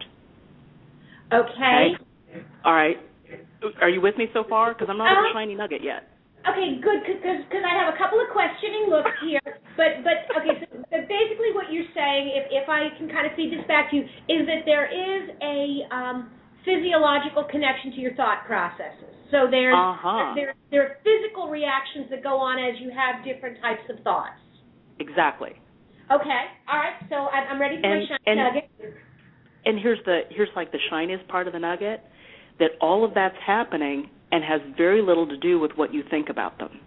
Okay. 1.33 1.97
okay? 1.97 2.45
All 2.63 2.77
right. 2.77 2.97
Are 3.81 3.89
you 3.89 4.01
with 4.01 4.15
me 4.21 4.29
so 4.38 4.45
far? 4.47 4.73
Because 4.73 4.85
I'm 4.85 5.01
not 5.01 5.09
uh, 5.09 5.33
a 5.33 5.33
shiny 5.33 5.57
nugget 5.57 5.81
yet. 5.83 6.05
Okay, 6.45 6.77
good, 6.77 7.01
because 7.03 7.65
I 7.65 7.73
have 7.73 7.89
a 7.93 7.97
couple 7.97 8.21
of 8.21 8.29
questioning 8.31 8.85
looks 8.88 9.09
here. 9.25 9.41
But 9.75 10.05
but 10.05 10.29
okay, 10.39 10.61
so 10.61 10.85
but 10.93 11.09
basically 11.09 11.51
what 11.57 11.73
you're 11.73 11.89
saying, 11.97 12.38
if 12.38 12.63
if 12.63 12.69
I 12.69 12.93
can 13.01 13.09
kind 13.09 13.25
of 13.25 13.33
feed 13.35 13.51
this 13.51 13.65
back 13.67 13.89
to 13.91 13.97
you, 13.97 14.03
is 14.29 14.45
that 14.45 14.63
there 14.63 14.88
is 14.88 15.35
a 15.41 15.89
um, 15.89 16.29
physiological 16.63 17.50
connection 17.50 17.91
to 17.98 18.00
your 18.00 18.13
thought 18.15 18.46
processes. 18.46 19.11
So 19.33 19.50
there's 19.50 19.75
uh-huh. 19.75 20.37
there 20.37 20.53
there 20.72 20.83
are 20.85 20.94
physical 21.01 21.50
reactions 21.50 22.07
that 22.13 22.24
go 22.24 22.37
on 22.37 22.61
as 22.61 22.79
you 22.79 22.94
have 22.94 23.25
different 23.25 23.57
types 23.59 23.83
of 23.89 24.00
thoughts. 24.05 24.39
Exactly. 25.01 25.57
Okay. 26.11 26.43
All 26.72 26.79
right. 26.79 26.95
So 27.09 27.15
I'm, 27.15 27.55
I'm 27.55 27.61
ready 27.61 27.79
for 27.79 27.87
and, 27.87 28.00
my 28.00 28.05
shiny 28.07 28.19
and, 28.25 28.53
nugget. 28.55 28.95
And 29.65 29.79
here's 29.79 30.00
the 30.05 30.22
here's 30.31 30.50
like 30.55 30.72
the 30.72 30.79
shiniest 30.89 31.27
part 31.27 31.48
of 31.48 31.53
the 31.53 31.59
nugget 31.59 32.01
that 32.59 32.72
all 32.81 33.05
of 33.05 33.13
that's 33.13 33.35
happening 33.45 34.09
and 34.31 34.43
has 34.43 34.61
very 34.77 35.01
little 35.01 35.27
to 35.27 35.37
do 35.37 35.59
with 35.59 35.72
what 35.75 35.93
you 35.93 36.03
think 36.09 36.29
about 36.29 36.57
them. 36.57 36.79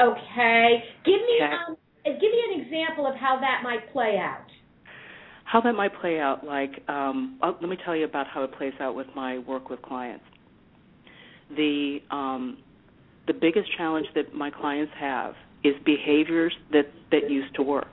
Okay. 0.00 0.82
Give 1.04 1.14
me 1.14 1.38
okay. 1.42 1.54
um, 1.68 1.76
give 2.04 2.20
me 2.20 2.42
an 2.54 2.60
example 2.62 3.06
of 3.06 3.14
how 3.14 3.38
that 3.40 3.60
might 3.62 3.92
play 3.92 4.18
out. 4.18 4.46
How 5.44 5.60
that 5.60 5.74
might 5.74 5.94
play 6.00 6.18
out, 6.18 6.44
like 6.44 6.70
um, 6.88 7.38
let 7.42 7.68
me 7.68 7.76
tell 7.84 7.94
you 7.94 8.04
about 8.04 8.26
how 8.26 8.42
it 8.42 8.52
plays 8.56 8.72
out 8.80 8.94
with 8.94 9.08
my 9.14 9.38
work 9.38 9.68
with 9.68 9.82
clients. 9.82 10.24
The 11.54 11.98
um, 12.10 12.58
the 13.26 13.34
biggest 13.34 13.68
challenge 13.76 14.06
that 14.14 14.34
my 14.34 14.50
clients 14.50 14.92
have 14.98 15.34
is 15.64 15.74
behaviors 15.84 16.52
that 16.72 16.86
that 17.10 17.30
used 17.30 17.54
to 17.56 17.62
work. 17.62 17.88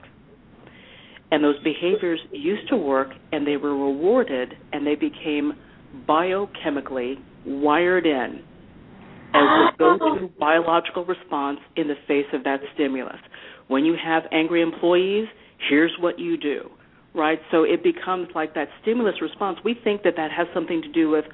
And 1.30 1.44
those 1.44 1.58
behaviors 1.62 2.20
used 2.32 2.68
to 2.70 2.76
work 2.76 3.08
and 3.32 3.46
they 3.46 3.56
were 3.56 3.76
rewarded 3.76 4.54
and 4.72 4.86
they 4.86 4.96
became 4.96 5.52
biochemically 6.08 7.14
wired 7.46 8.06
in 8.06 8.42
as 9.32 9.74
the 9.78 9.96
go-to 9.98 10.28
biological 10.40 11.04
response 11.04 11.60
in 11.76 11.86
the 11.86 11.94
face 12.08 12.26
of 12.32 12.42
that 12.44 12.60
stimulus. 12.74 13.18
When 13.68 13.84
you 13.84 13.94
have 14.02 14.24
angry 14.32 14.60
employees, 14.60 15.28
here's 15.68 15.92
what 16.00 16.18
you 16.18 16.36
do, 16.36 16.68
right? 17.14 17.38
So 17.52 17.62
it 17.62 17.84
becomes 17.84 18.28
like 18.34 18.54
that 18.54 18.68
stimulus 18.82 19.14
response. 19.22 19.58
We 19.64 19.76
think 19.84 20.02
that 20.02 20.14
that 20.16 20.32
has 20.32 20.48
something 20.52 20.82
to 20.82 20.90
do 20.90 21.10
with 21.10 21.26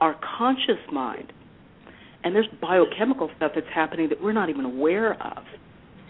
our 0.00 0.18
conscious 0.38 0.80
mind. 0.92 1.32
And 2.22 2.34
there's 2.34 2.48
biochemical 2.60 3.30
stuff 3.38 3.52
that's 3.54 3.66
happening 3.74 4.10
that 4.10 4.22
we're 4.22 4.32
not 4.32 4.50
even 4.50 4.66
aware 4.66 5.14
of. 5.14 5.42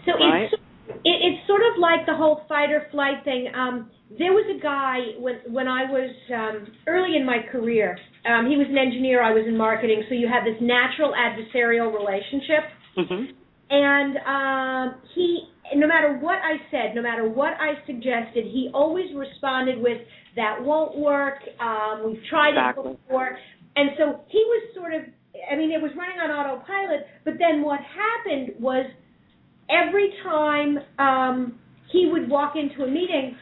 So 0.05 0.13
right? 0.13 0.43
it's 0.51 0.61
it, 1.05 1.17
it's 1.21 1.47
sort 1.47 1.61
of 1.61 1.79
like 1.79 2.05
the 2.05 2.15
whole 2.15 2.41
fight 2.47 2.71
or 2.71 2.87
flight 2.91 3.23
thing. 3.23 3.47
Um, 3.55 3.89
there 4.17 4.33
was 4.33 4.45
a 4.49 4.61
guy 4.61 5.17
when 5.19 5.35
when 5.53 5.67
I 5.67 5.85
was 5.85 6.11
um, 6.33 6.67
early 6.87 7.15
in 7.15 7.25
my 7.25 7.39
career. 7.51 7.97
Um, 8.25 8.49
he 8.49 8.57
was 8.57 8.67
an 8.69 8.77
engineer. 8.77 9.23
I 9.23 9.31
was 9.31 9.45
in 9.47 9.57
marketing. 9.57 10.03
So 10.09 10.15
you 10.15 10.27
have 10.27 10.43
this 10.43 10.59
natural 10.61 11.13
adversarial 11.13 11.93
relationship. 11.93 12.63
Mm-hmm. 12.97 13.23
And 13.71 14.17
um, 14.27 15.01
he, 15.15 15.47
no 15.75 15.87
matter 15.87 16.17
what 16.19 16.39
I 16.43 16.59
said, 16.69 16.93
no 16.93 17.01
matter 17.01 17.27
what 17.27 17.53
I 17.55 17.79
suggested, 17.87 18.45
he 18.45 18.69
always 18.73 19.07
responded 19.15 19.81
with, 19.81 20.01
"That 20.35 20.61
won't 20.61 20.97
work. 20.97 21.39
Um, 21.59 22.11
we've 22.11 22.23
tried 22.29 22.49
exactly. 22.49 22.91
it 22.91 23.07
before." 23.07 23.37
And 23.75 23.91
so 23.97 24.19
he 24.27 24.43
was 24.43 24.63
sort 24.75 24.93
of, 24.93 25.03
I 25.49 25.55
mean, 25.55 25.71
it 25.71 25.81
was 25.81 25.91
running 25.95 26.19
on 26.19 26.29
autopilot. 26.29 27.07
But 27.23 27.35
then 27.39 27.61
what 27.63 27.79
happened 27.79 28.59
was 28.59 28.85
every 29.69 30.13
time 30.23 30.77
um, 30.99 31.59
he 31.91 32.09
would 32.11 32.29
walk 32.29 32.53
into 32.55 32.83
a 32.83 32.87
meeting, 32.87 33.35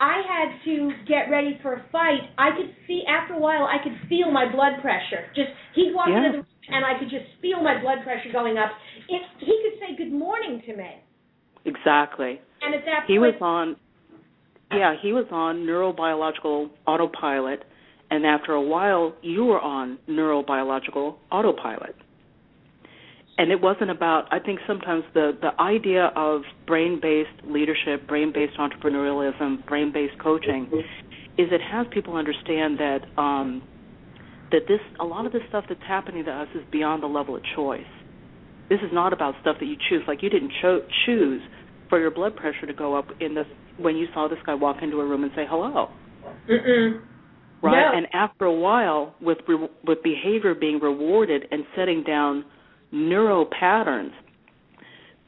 I 0.00 0.22
had 0.26 0.64
to 0.64 0.90
get 1.06 1.30
ready 1.30 1.58
for 1.62 1.74
a 1.74 1.84
fight. 1.92 2.20
I 2.36 2.50
could 2.56 2.74
see 2.86 3.02
after 3.08 3.34
a 3.34 3.38
while 3.38 3.64
I 3.64 3.82
could 3.82 3.96
feel 4.08 4.30
my 4.30 4.50
blood 4.50 4.80
pressure. 4.82 5.26
Just 5.34 5.48
he'd 5.74 5.92
walk 5.94 6.08
yeah. 6.08 6.18
into 6.18 6.30
the 6.30 6.36
room 6.38 6.46
and 6.68 6.84
I 6.84 6.98
could 6.98 7.10
just 7.10 7.26
feel 7.40 7.62
my 7.62 7.80
blood 7.80 7.98
pressure 8.04 8.32
going 8.32 8.58
up. 8.58 8.70
If 9.08 9.22
he 9.40 9.46
could 9.62 9.78
say 9.80 9.96
good 9.96 10.12
morning 10.12 10.62
to 10.66 10.76
me. 10.76 10.90
Exactly. 11.64 12.40
And 12.60 12.74
at 12.74 12.84
that 12.84 13.04
he 13.06 13.18
point, 13.18 13.34
was 13.34 13.42
on 13.42 13.76
yeah, 14.72 14.94
he 15.00 15.12
was 15.12 15.26
on 15.30 15.58
neurobiological 15.58 16.70
autopilot 16.86 17.62
and 18.10 18.26
after 18.26 18.52
a 18.52 18.62
while 18.62 19.14
you 19.22 19.44
were 19.44 19.60
on 19.60 19.98
neurobiological 20.08 21.14
autopilot 21.30 21.94
and 23.38 23.50
it 23.50 23.60
wasn't 23.60 23.90
about 23.90 24.26
i 24.32 24.38
think 24.38 24.60
sometimes 24.66 25.04
the 25.14 25.32
the 25.40 25.60
idea 25.60 26.12
of 26.16 26.42
brain 26.66 26.98
based 27.00 27.30
leadership 27.44 28.06
brain 28.06 28.32
based 28.32 28.56
entrepreneurialism 28.58 29.64
brain 29.66 29.92
based 29.92 30.18
coaching 30.22 30.68
is 31.36 31.48
it 31.50 31.60
has 31.60 31.86
people 31.92 32.16
understand 32.16 32.78
that 32.78 33.00
um 33.18 33.62
that 34.54 34.68
this 34.68 34.80
a 35.00 35.04
lot 35.04 35.26
of 35.26 35.32
the 35.32 35.40
stuff 35.48 35.64
that's 35.68 35.82
happening 35.86 36.24
to 36.24 36.30
us 36.30 36.48
is 36.54 36.62
beyond 36.70 37.02
the 37.02 37.06
level 37.06 37.34
of 37.34 37.42
choice. 37.56 37.82
This 38.68 38.78
is 38.80 38.90
not 38.92 39.12
about 39.12 39.34
stuff 39.42 39.56
that 39.58 39.66
you 39.66 39.76
choose. 39.88 40.02
Like 40.06 40.22
you 40.22 40.30
didn't 40.30 40.52
cho- 40.62 40.86
choose 41.04 41.42
for 41.88 41.98
your 41.98 42.10
blood 42.10 42.36
pressure 42.36 42.66
to 42.66 42.72
go 42.72 42.96
up 42.96 43.08
in 43.20 43.34
this 43.34 43.46
when 43.78 43.96
you 43.96 44.06
saw 44.14 44.28
this 44.28 44.38
guy 44.46 44.54
walk 44.54 44.76
into 44.80 45.00
a 45.00 45.04
room 45.04 45.24
and 45.24 45.32
say 45.34 45.44
hello. 45.48 45.88
Mm-mm. 46.48 47.02
right? 47.62 47.92
No. 47.92 47.98
and 47.98 48.06
after 48.14 48.44
a 48.44 48.52
while 48.52 49.14
with 49.20 49.38
re- 49.48 49.68
with 49.86 50.02
behavior 50.02 50.54
being 50.54 50.78
rewarded 50.78 51.46
and 51.50 51.64
setting 51.76 52.04
down 52.04 52.44
neural 52.94 53.46
patterns 53.46 54.12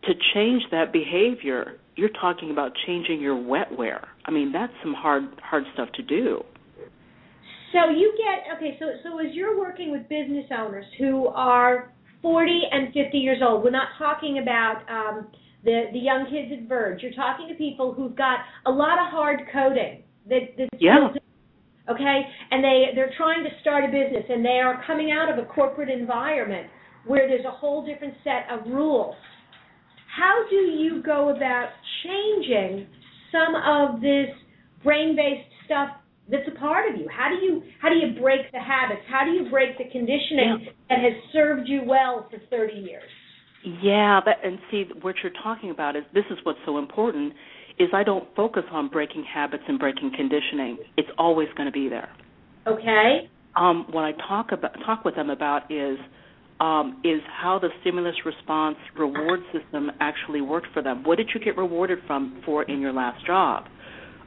to 0.04 0.12
change 0.32 0.62
that 0.70 0.92
behavior 0.92 1.78
you're 1.96 2.10
talking 2.20 2.50
about 2.50 2.72
changing 2.86 3.20
your 3.20 3.36
wetware. 3.36 4.04
I 4.26 4.30
mean, 4.30 4.52
that's 4.52 4.72
some 4.82 4.94
hard 4.94 5.24
hard 5.42 5.64
stuff 5.74 5.88
to 5.94 6.02
do. 6.02 6.44
So 7.72 7.90
you 7.90 8.16
get 8.16 8.56
okay. 8.56 8.76
So 8.78 8.86
so 9.02 9.18
as 9.18 9.34
you're 9.34 9.58
working 9.58 9.90
with 9.90 10.02
business 10.08 10.44
owners 10.56 10.84
who 10.98 11.28
are 11.28 11.92
40 12.22 12.62
and 12.70 12.92
50 12.92 13.18
years 13.18 13.38
old, 13.42 13.64
we're 13.64 13.70
not 13.70 13.88
talking 13.98 14.38
about 14.42 14.82
um, 14.90 15.26
the 15.64 15.84
the 15.92 15.98
young 15.98 16.26
kids 16.30 16.52
at 16.52 16.68
Verge. 16.68 17.02
You're 17.02 17.12
talking 17.12 17.48
to 17.48 17.54
people 17.54 17.94
who've 17.94 18.14
got 18.14 18.40
a 18.66 18.70
lot 18.70 18.98
of 18.98 19.10
hard 19.10 19.40
coding 19.52 20.02
that 20.28 20.40
that's 20.58 20.70
yeah. 20.78 21.08
okay 21.88 22.22
and 22.50 22.62
they 22.62 22.86
they're 22.94 23.14
trying 23.16 23.44
to 23.44 23.50
start 23.60 23.84
a 23.84 23.86
business 23.86 24.24
and 24.28 24.44
they 24.44 24.58
are 24.58 24.82
coming 24.86 25.12
out 25.12 25.30
of 25.30 25.38
a 25.38 25.46
corporate 25.46 25.88
environment 25.88 26.66
where 27.06 27.28
there's 27.28 27.44
a 27.44 27.50
whole 27.50 27.84
different 27.84 28.14
set 28.24 28.46
of 28.50 28.66
rules 28.66 29.14
how 30.16 30.44
do 30.48 30.56
you 30.56 31.02
go 31.02 31.34
about 31.34 31.68
changing 32.04 32.86
some 33.32 33.54
of 33.54 34.00
this 34.00 34.28
brain-based 34.82 35.48
stuff 35.64 35.90
that's 36.30 36.48
a 36.48 36.58
part 36.58 36.92
of 36.92 37.00
you 37.00 37.08
how 37.10 37.28
do 37.28 37.44
you 37.44 37.62
how 37.80 37.88
do 37.88 37.96
you 37.96 38.20
break 38.20 38.50
the 38.52 38.60
habits 38.60 39.02
how 39.08 39.24
do 39.24 39.30
you 39.30 39.48
break 39.50 39.76
the 39.78 39.84
conditioning 39.84 40.58
yeah. 40.62 40.70
that 40.88 40.98
has 40.98 41.12
served 41.32 41.68
you 41.68 41.82
well 41.86 42.28
for 42.30 42.38
30 42.50 42.74
years 42.74 43.02
yeah 43.82 44.20
but 44.24 44.34
and 44.44 44.58
see 44.70 44.84
what 45.02 45.14
you're 45.22 45.32
talking 45.42 45.70
about 45.70 45.96
is 45.96 46.02
this 46.14 46.24
is 46.30 46.38
what's 46.44 46.58
so 46.64 46.78
important 46.78 47.32
is 47.78 47.88
I 47.92 48.04
don't 48.04 48.24
focus 48.34 48.62
on 48.72 48.88
breaking 48.88 49.24
habits 49.32 49.64
and 49.68 49.78
breaking 49.78 50.12
conditioning. 50.16 50.78
It's 50.96 51.08
always 51.18 51.48
going 51.56 51.66
to 51.66 51.72
be 51.72 51.88
there. 51.88 52.08
Okay. 52.66 53.28
Um, 53.54 53.86
what 53.90 54.04
I 54.04 54.12
talk 54.28 54.52
about 54.52 54.72
talk 54.84 55.04
with 55.04 55.14
them 55.14 55.30
about 55.30 55.70
is 55.70 55.98
um, 56.60 57.00
is 57.04 57.20
how 57.28 57.58
the 57.58 57.68
stimulus 57.80 58.14
response 58.24 58.76
reward 58.98 59.40
system 59.52 59.90
actually 60.00 60.40
worked 60.40 60.68
for 60.72 60.82
them. 60.82 61.04
What 61.04 61.18
did 61.18 61.28
you 61.34 61.40
get 61.40 61.56
rewarded 61.56 61.98
from 62.06 62.42
for 62.44 62.62
in 62.64 62.80
your 62.80 62.92
last 62.92 63.24
job? 63.26 63.64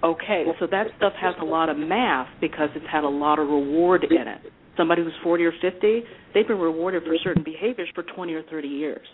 Okay, 0.03 0.45
so 0.59 0.67
that 0.67 0.87
stuff 0.97 1.13
has 1.19 1.35
a 1.41 1.45
lot 1.45 1.67
of 1.67 1.77
math 1.77 2.29
because 2.39 2.69
it's 2.73 2.85
had 2.89 3.03
a 3.03 3.09
lot 3.09 3.37
of 3.37 3.47
reward 3.47 4.05
in 4.05 4.27
it. 4.27 4.53
Somebody 4.77 5.03
who's 5.03 5.13
40 5.23 5.43
or 5.43 5.51
50, 5.61 6.03
they've 6.33 6.47
been 6.47 6.57
rewarded 6.57 7.03
for 7.03 7.13
certain 7.21 7.43
behaviors 7.43 7.89
for 7.93 8.03
20 8.03 8.33
or 8.33 8.43
30 8.43 8.67
years 8.67 9.05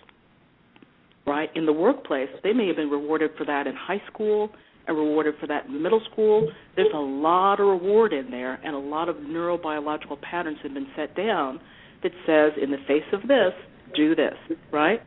right? 1.25 1.49
In 1.55 1.65
the 1.65 1.73
workplace, 1.73 2.29
they 2.43 2.53
may 2.53 2.67
have 2.67 2.75
been 2.75 2.89
rewarded 2.89 3.31
for 3.37 3.45
that 3.45 3.67
in 3.67 3.75
high 3.75 4.01
school 4.11 4.49
and 4.87 4.95
rewarded 4.95 5.35
for 5.39 5.47
that 5.47 5.65
in 5.65 5.81
middle 5.81 6.01
school. 6.11 6.51
There's 6.75 6.93
a 6.93 6.97
lot 6.97 7.59
of 7.59 7.67
reward 7.67 8.13
in 8.13 8.29
there, 8.29 8.59
and 8.63 8.75
a 8.75 8.79
lot 8.79 9.09
of 9.09 9.17
neurobiological 9.17 10.21
patterns 10.21 10.57
have 10.63 10.73
been 10.73 10.87
set 10.95 11.15
down 11.15 11.59
that 12.03 12.11
says, 12.25 12.53
in 12.61 12.71
the 12.71 12.77
face 12.87 13.03
of 13.13 13.21
this, 13.21 13.53
do 13.95 14.15
this, 14.15 14.33
right? 14.71 15.01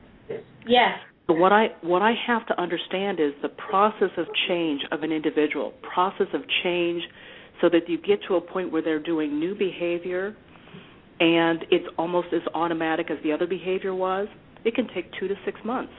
Yes. 0.67 0.99
What 1.27 1.53
I 1.53 1.69
what 1.83 2.01
I 2.01 2.15
have 2.27 2.47
to 2.47 2.61
understand 2.61 3.21
is 3.21 3.33
the 3.43 3.51
process 3.51 4.11
of 4.17 4.27
change 4.49 4.81
of 4.91 5.03
an 5.03 5.13
individual, 5.13 5.75
process 5.93 6.29
of 6.33 6.41
change, 6.63 7.03
so 7.61 7.69
that 7.69 7.89
you 7.89 7.99
get 7.99 8.21
to 8.29 8.37
a 8.37 8.41
point 8.41 8.73
where 8.73 8.81
they're 8.81 9.03
doing 9.03 9.39
new 9.39 9.55
behavior, 9.55 10.35
and 11.21 11.65
it's 11.71 11.87
almost 11.99 12.29
as 12.33 12.41
automatic 12.55 13.11
as 13.11 13.19
the 13.23 13.33
other 13.33 13.47
behavior 13.47 13.95
was. 13.95 14.27
It 14.65 14.75
can 14.75 14.89
take 14.95 15.11
two 15.21 15.29
to 15.29 15.35
six 15.45 15.61
months 15.65 15.93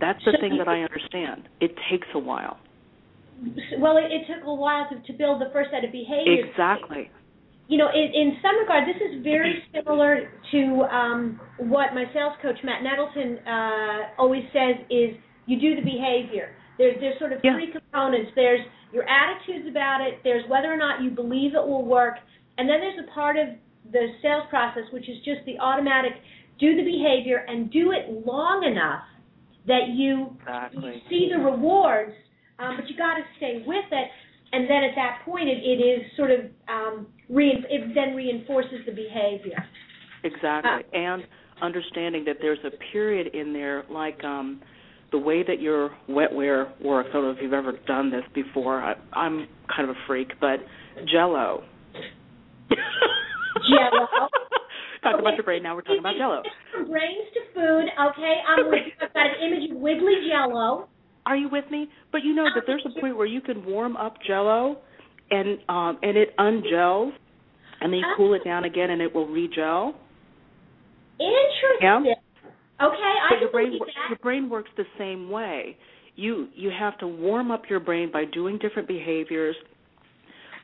that's 0.00 0.22
the 0.24 0.36
thing 0.40 0.58
that 0.58 0.68
I 0.68 0.82
understand. 0.82 1.48
It 1.60 1.74
takes 1.90 2.08
a 2.14 2.18
while. 2.18 2.58
Well, 3.78 3.96
it, 3.96 4.10
it 4.12 4.26
took 4.26 4.46
a 4.46 4.54
while 4.54 4.88
to, 4.90 5.12
to 5.12 5.18
build 5.18 5.40
the 5.40 5.50
first 5.52 5.70
set 5.70 5.84
of 5.84 5.92
behaviors. 5.92 6.48
Exactly. 6.50 7.10
You 7.68 7.78
know, 7.78 7.88
in, 7.92 8.10
in 8.14 8.36
some 8.42 8.58
regard, 8.58 8.84
this 8.86 9.00
is 9.02 9.24
very 9.24 9.62
similar 9.74 10.30
to 10.52 10.60
um, 10.86 11.40
what 11.58 11.94
my 11.94 12.04
sales 12.14 12.34
coach 12.40 12.58
Matt 12.62 12.82
Nettleton 12.82 13.38
uh, 13.46 14.14
always 14.18 14.44
says: 14.52 14.86
is 14.90 15.16
you 15.46 15.58
do 15.58 15.74
the 15.74 15.82
behavior. 15.82 16.54
There's 16.78 16.96
there's 17.00 17.18
sort 17.18 17.32
of 17.32 17.40
yeah. 17.42 17.54
three 17.54 17.72
components. 17.72 18.30
There's 18.36 18.60
your 18.92 19.04
attitudes 19.08 19.66
about 19.68 20.00
it. 20.00 20.20
There's 20.22 20.48
whether 20.48 20.72
or 20.72 20.76
not 20.76 21.02
you 21.02 21.10
believe 21.10 21.54
it 21.54 21.66
will 21.66 21.84
work, 21.84 22.14
and 22.58 22.68
then 22.68 22.78
there's 22.80 23.02
a 23.02 23.12
part 23.12 23.36
of 23.36 23.48
the 23.92 24.14
sales 24.22 24.44
process 24.50 24.82
which 24.92 25.08
is 25.08 25.16
just 25.24 25.46
the 25.46 25.58
automatic 25.58 26.12
do 26.58 26.74
the 26.76 26.82
behavior 26.82 27.44
and 27.48 27.70
do 27.70 27.92
it 27.92 28.26
long 28.26 28.64
enough 28.64 29.02
that 29.66 29.94
you, 29.94 30.36
exactly. 30.40 30.94
you 30.94 31.00
see 31.10 31.30
the 31.30 31.42
rewards, 31.42 32.12
um, 32.58 32.76
but 32.76 32.88
you 32.88 32.96
got 32.96 33.14
to 33.14 33.22
stay 33.36 33.62
with 33.66 33.84
it. 33.90 34.08
And 34.52 34.70
then 34.70 34.84
at 34.84 34.94
that 34.94 35.20
point, 35.24 35.48
it, 35.48 35.58
it 35.58 35.82
is 35.82 36.06
sort 36.16 36.30
of 36.30 36.40
um, 36.68 37.06
re- 37.28 37.64
it 37.68 37.94
then 37.94 38.14
reinforces 38.14 38.78
the 38.86 38.92
behavior. 38.92 39.64
Exactly, 40.24 40.84
uh, 40.92 40.96
and 40.96 41.22
understanding 41.62 42.24
that 42.24 42.36
there's 42.40 42.58
a 42.64 42.70
period 42.92 43.34
in 43.34 43.52
there, 43.52 43.84
like 43.90 44.22
um, 44.24 44.60
the 45.12 45.18
way 45.18 45.42
that 45.42 45.60
your 45.60 45.90
wetware 46.08 46.70
works. 46.82 47.08
I 47.10 47.14
don't 47.14 47.24
know 47.24 47.30
if 47.30 47.38
you've 47.40 47.52
ever 47.52 47.72
done 47.86 48.10
this 48.10 48.24
before. 48.34 48.80
I, 48.80 48.94
I'm 49.12 49.46
kind 49.74 49.88
of 49.88 49.96
a 49.96 49.98
freak, 50.06 50.32
but 50.40 50.58
Jello. 51.12 51.64
Jello. 52.70 54.06
Talk 55.02 55.14
okay. 55.14 55.20
about 55.20 55.34
your 55.34 55.44
brain. 55.44 55.62
Now 55.62 55.74
we're 55.74 55.82
talking 55.82 56.00
about 56.00 56.16
Jello. 56.18 56.42
From 56.74 56.90
brains 56.90 57.26
to 57.34 57.40
food. 57.54 57.86
Okay, 58.10 58.34
I'm 58.48 58.66
with. 58.70 58.80
I've 59.00 59.14
got 59.14 59.26
an 59.26 59.46
image 59.46 59.70
of 59.70 59.76
wiggly 59.76 60.14
Jello. 60.28 60.88
Are 61.26 61.36
you 61.36 61.48
with 61.50 61.64
me? 61.70 61.88
But 62.12 62.22
you 62.24 62.34
know 62.34 62.46
that 62.54 62.64
there's 62.66 62.84
a 62.86 63.00
point 63.00 63.16
where 63.16 63.26
you 63.26 63.40
can 63.40 63.64
warm 63.66 63.96
up 63.96 64.14
Jello, 64.26 64.78
and 65.30 65.58
um 65.68 65.98
and 66.02 66.16
it 66.16 66.36
ungels, 66.38 67.10
and 67.80 67.92
then 67.92 67.98
you 67.98 68.06
cool 68.16 68.34
it 68.34 68.44
down 68.44 68.64
again, 68.64 68.90
and 68.90 69.02
it 69.02 69.12
will 69.14 69.26
regel. 69.26 69.94
Interesting. 71.18 71.80
Yeah. 71.80 72.14
Okay, 72.80 72.94
I 72.94 73.28
but 73.30 73.40
your 73.40 73.50
brain 73.50 73.72
your 74.08 74.18
brain 74.22 74.48
works 74.48 74.70
the 74.76 74.84
same 74.98 75.30
way. 75.30 75.76
You 76.14 76.48
you 76.54 76.70
have 76.78 76.96
to 76.98 77.06
warm 77.06 77.50
up 77.50 77.62
your 77.68 77.80
brain 77.80 78.10
by 78.12 78.24
doing 78.24 78.58
different 78.58 78.86
behaviors, 78.86 79.56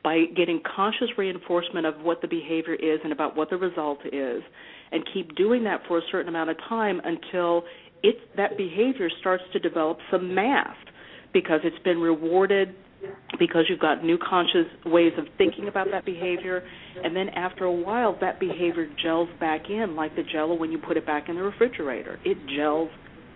by 0.03 0.25
getting 0.35 0.61
conscious 0.75 1.09
reinforcement 1.17 1.85
of 1.85 1.95
what 2.01 2.21
the 2.21 2.27
behavior 2.27 2.75
is 2.75 2.99
and 3.03 3.11
about 3.11 3.35
what 3.35 3.49
the 3.49 3.57
result 3.57 3.99
is, 4.11 4.43
and 4.91 5.03
keep 5.13 5.35
doing 5.35 5.63
that 5.63 5.81
for 5.87 5.97
a 5.97 6.01
certain 6.11 6.29
amount 6.29 6.51
of 6.51 6.57
time 6.69 7.01
until 7.03 7.63
it 8.03 8.15
that 8.37 8.57
behavior 8.57 9.09
starts 9.19 9.43
to 9.53 9.59
develop 9.59 9.97
some 10.11 10.35
math 10.35 10.75
because 11.33 11.61
it's 11.63 11.81
been 11.83 11.99
rewarded 11.99 12.75
because 13.39 13.65
you've 13.67 13.79
got 13.79 14.03
new 14.03 14.17
conscious 14.17 14.67
ways 14.85 15.11
of 15.17 15.25
thinking 15.37 15.67
about 15.67 15.87
that 15.91 16.05
behavior 16.05 16.63
and 17.03 17.15
then 17.15 17.29
after 17.29 17.65
a 17.65 17.71
while 17.71 18.17
that 18.21 18.39
behavior 18.39 18.87
gels 19.01 19.27
back 19.39 19.69
in 19.69 19.95
like 19.95 20.15
the 20.15 20.23
jello 20.31 20.53
when 20.55 20.71
you 20.71 20.77
put 20.77 20.95
it 20.95 21.05
back 21.05 21.27
in 21.27 21.35
the 21.35 21.41
refrigerator 21.41 22.19
it 22.23 22.37
gels 22.55 22.89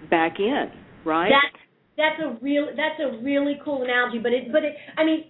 back 0.10 0.40
in 0.40 0.66
right 1.06 1.30
that 1.30 1.60
that's 1.98 2.22
a 2.24 2.44
real 2.44 2.68
that's 2.78 3.00
a 3.02 3.22
really 3.24 3.60
cool 3.66 3.84
analogy 3.84 4.20
but 4.20 4.32
it 4.32 4.52
but 4.52 4.64
it 4.64 4.76
i 4.98 5.04
mean 5.04 5.26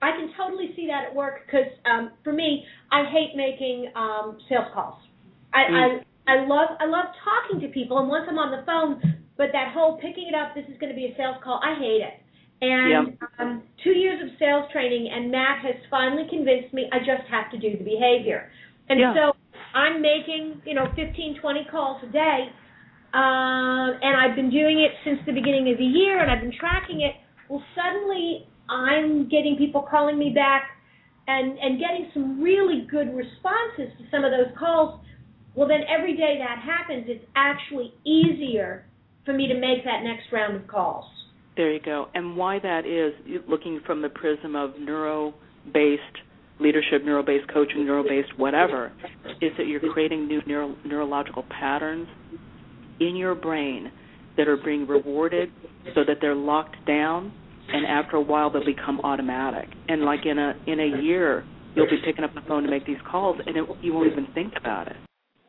I 0.00 0.12
can 0.12 0.30
totally 0.36 0.72
see 0.76 0.86
that 0.86 1.10
at 1.10 1.14
work 1.14 1.40
because 1.46 1.66
um, 1.84 2.12
for 2.22 2.32
me, 2.32 2.64
I 2.92 3.02
hate 3.10 3.34
making 3.34 3.90
um, 3.96 4.38
sales 4.48 4.66
calls. 4.72 4.94
I. 5.52 6.04
I 6.28 6.44
love 6.44 6.76
I 6.78 6.84
love 6.84 7.08
talking 7.24 7.58
to 7.64 7.68
people, 7.72 7.98
and 7.98 8.08
once 8.08 8.26
I'm 8.28 8.38
on 8.38 8.52
the 8.52 8.62
phone, 8.68 9.00
but 9.40 9.48
that 9.56 9.72
whole 9.72 9.96
picking 9.96 10.28
it 10.28 10.36
up, 10.36 10.54
this 10.54 10.68
is 10.68 10.76
going 10.78 10.92
to 10.92 10.96
be 10.96 11.06
a 11.08 11.16
sales 11.16 11.40
call, 11.42 11.58
I 11.64 11.72
hate 11.80 12.04
it. 12.04 12.20
And 12.60 13.16
yep. 13.16 13.30
um, 13.38 13.62
two 13.82 13.96
years 13.96 14.20
of 14.20 14.36
sales 14.38 14.66
training, 14.70 15.08
and 15.08 15.30
Matt 15.30 15.64
has 15.64 15.76
finally 15.88 16.28
convinced 16.28 16.74
me 16.74 16.90
I 16.92 16.98
just 16.98 17.24
have 17.30 17.50
to 17.52 17.58
do 17.58 17.78
the 17.78 17.84
behavior. 17.84 18.50
And 18.90 19.00
yeah. 19.00 19.14
so 19.16 19.38
I'm 19.72 20.02
making 20.02 20.60
you 20.68 20.74
know 20.74 20.92
15, 20.94 21.40
20 21.40 21.66
calls 21.70 22.02
a 22.04 22.12
day, 22.12 22.52
uh, 23.14 23.96
and 24.04 24.12
I've 24.12 24.36
been 24.36 24.50
doing 24.50 24.84
it 24.84 24.92
since 25.08 25.24
the 25.24 25.32
beginning 25.32 25.72
of 25.72 25.78
the 25.78 25.88
year, 25.88 26.20
and 26.20 26.30
I've 26.30 26.44
been 26.44 26.56
tracking 26.60 27.00
it. 27.00 27.16
Well, 27.48 27.64
suddenly 27.72 28.44
I'm 28.68 29.30
getting 29.32 29.56
people 29.56 29.86
calling 29.88 30.18
me 30.18 30.32
back 30.34 30.76
and 31.28 31.56
and 31.58 31.78
getting 31.80 32.10
some 32.12 32.42
really 32.42 32.86
good 32.90 33.14
responses 33.16 33.96
to 33.96 34.04
some 34.10 34.24
of 34.24 34.32
those 34.32 34.52
calls. 34.58 35.00
Well, 35.58 35.66
then 35.66 35.80
every 35.90 36.16
day 36.16 36.38
that 36.38 36.62
happens, 36.62 37.06
it's 37.08 37.24
actually 37.34 37.92
easier 38.04 38.86
for 39.24 39.32
me 39.32 39.48
to 39.48 39.54
make 39.54 39.82
that 39.84 40.04
next 40.04 40.32
round 40.32 40.54
of 40.54 40.68
calls. 40.68 41.04
There 41.56 41.72
you 41.72 41.80
go. 41.84 42.06
And 42.14 42.36
why 42.36 42.60
that 42.60 42.86
is, 42.86 43.12
looking 43.48 43.80
from 43.84 44.00
the 44.00 44.08
prism 44.08 44.54
of 44.54 44.78
neuro-based 44.78 46.02
leadership, 46.60 47.04
neuro-based 47.04 47.52
coaching, 47.52 47.84
neuro-based 47.84 48.38
whatever, 48.38 48.92
is 49.42 49.50
that 49.58 49.66
you're 49.66 49.80
creating 49.80 50.28
new 50.28 50.40
neuro- 50.46 50.76
neurological 50.86 51.44
patterns 51.50 52.06
in 53.00 53.16
your 53.16 53.34
brain 53.34 53.90
that 54.36 54.46
are 54.46 54.58
being 54.64 54.86
rewarded 54.86 55.50
so 55.92 56.04
that 56.06 56.18
they're 56.20 56.36
locked 56.36 56.76
down 56.86 57.32
and 57.66 57.84
after 57.84 58.16
a 58.16 58.22
while 58.22 58.48
they'll 58.48 58.64
become 58.64 59.00
automatic. 59.00 59.68
And 59.88 60.02
like 60.02 60.24
in 60.24 60.38
a 60.38 60.54
in 60.68 60.78
a 60.78 61.02
year, 61.02 61.44
you'll 61.74 61.90
be 61.90 61.98
picking 62.06 62.22
up 62.22 62.32
the 62.32 62.42
phone 62.46 62.62
to 62.62 62.70
make 62.70 62.86
these 62.86 63.02
calls, 63.10 63.40
and 63.44 63.56
it, 63.56 63.64
you 63.82 63.92
won't 63.92 64.12
even 64.12 64.28
think 64.34 64.54
about 64.56 64.86
it. 64.86 64.96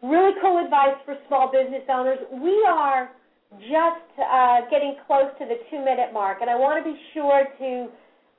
Really 0.01 0.31
cool 0.41 0.63
advice 0.63 0.95
for 1.05 1.15
small 1.27 1.51
business 1.51 1.83
owners. 1.89 2.19
We 2.31 2.65
are 2.67 3.11
just 3.59 4.19
uh, 4.19 4.61
getting 4.69 4.95
close 5.07 5.31
to 5.39 5.45
the 5.45 5.55
two 5.69 5.79
minute 5.79 6.13
mark, 6.13 6.37
and 6.41 6.49
I 6.49 6.55
want 6.55 6.81
to 6.83 6.89
be 6.89 6.97
sure 7.13 7.43
to 7.59 7.89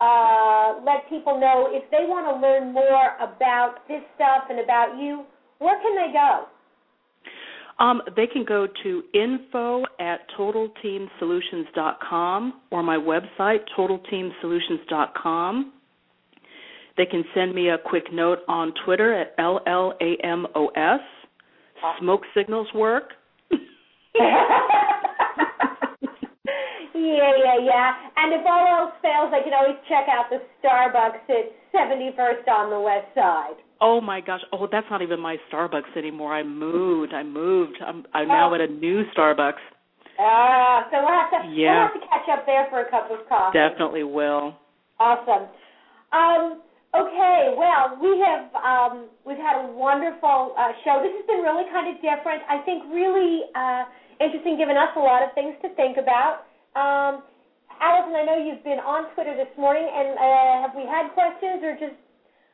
uh, 0.01 0.81
let 0.85 1.09
people 1.11 1.39
know 1.39 1.69
if 1.71 1.89
they 1.91 2.07
want 2.09 2.27
to 2.27 2.33
learn 2.41 2.73
more 2.73 3.17
about 3.21 3.87
this 3.89 4.01
stuff 4.15 4.45
and 4.49 4.61
about 4.61 4.97
you, 4.99 5.27
where 5.59 5.79
can 5.83 5.95
they 5.95 6.11
go? 6.13 6.47
Um, 7.79 8.01
they 8.17 8.27
can 8.27 8.45
go 8.45 8.67
to 8.83 9.03
info 9.15 9.85
at 9.99 10.29
totalteamsolutions.com 10.39 12.61
or 12.71 12.83
my 12.83 12.97
website, 12.97 13.61
totalteamsolutions.com. 13.77 15.73
They 16.97 17.07
can 17.07 17.25
send 17.35 17.55
me 17.55 17.69
a 17.71 17.79
quick 17.79 18.13
note 18.13 18.41
on 18.49 18.75
Twitter 18.85 19.15
at 19.19 19.37
LLAMOS. 19.39 21.01
Smoke 21.99 22.23
signals 22.35 22.69
work. 22.75 23.13
Yeah, 26.93 27.33
yeah, 27.43 27.59
yeah. 27.63 27.93
And 28.17 28.35
if 28.35 28.47
all 28.47 28.67
else 28.67 28.93
fails, 29.01 29.33
I 29.33 29.43
can 29.43 29.55
always 29.55 29.77
check 29.89 30.07
out 30.09 30.27
the 30.31 30.41
Starbucks 30.63 31.25
at 31.29 31.53
71st 31.75 32.49
on 32.49 32.71
the 32.71 32.81
west 32.81 33.07
side. 33.15 33.57
Oh 33.81 34.01
my 34.01 34.21
gosh! 34.21 34.41
Oh, 34.53 34.69
that's 34.71 34.87
not 34.91 35.01
even 35.01 35.19
my 35.21 35.39
Starbucks 35.51 35.97
anymore. 35.97 36.35
I 36.35 36.43
moved. 36.43 37.15
I 37.15 37.23
moved. 37.23 37.79
I'm, 37.87 38.05
I'm 38.13 38.29
now 38.29 38.53
at 38.55 38.61
a 38.61 38.67
new 38.67 39.05
Starbucks. 39.17 39.55
Ah, 40.19 40.87
so 40.91 40.99
we'll 41.01 41.09
have 41.09 41.31
to 41.31 41.49
Yeah. 41.51 41.73
we'll 41.73 41.83
have 41.89 41.95
to 41.95 42.07
catch 42.09 42.29
up 42.39 42.45
there 42.45 42.67
for 42.69 42.81
a 42.81 42.91
cup 42.91 43.11
of 43.11 43.27
coffee. 43.27 43.57
Definitely 43.57 44.05
will. 44.05 44.55
Awesome. 44.99 45.49
Um, 46.13 46.61
okay, 46.95 47.55
well, 47.55 47.99
we 48.03 48.19
have 48.19 48.51
um, 48.59 49.07
we've 49.27 49.41
had 49.41 49.63
a 49.63 49.67
wonderful 49.73 50.55
uh, 50.59 50.73
show. 50.83 50.99
This 51.03 51.15
has 51.15 51.27
been 51.27 51.43
really 51.43 51.67
kind 51.71 51.87
of 51.91 52.03
different. 52.03 52.43
I 52.51 52.59
think 52.67 52.85
really 52.91 53.47
uh, 53.55 53.85
interesting, 54.19 54.59
given 54.59 54.77
us 54.77 54.91
a 54.97 55.03
lot 55.03 55.23
of 55.23 55.31
things 55.35 55.55
to 55.63 55.71
think 55.75 55.97
about. 55.97 56.47
Um, 56.75 57.23
Allison, 57.81 58.13
I 58.13 58.25
know 58.29 58.37
you've 58.37 58.63
been 58.63 58.83
on 58.83 59.09
Twitter 59.15 59.33
this 59.33 59.51
morning, 59.57 59.87
and 59.87 60.09
uh, 60.19 60.55
have 60.67 60.75
we 60.77 60.85
had 60.85 61.15
questions 61.17 61.65
or 61.65 61.73
just 61.81 61.97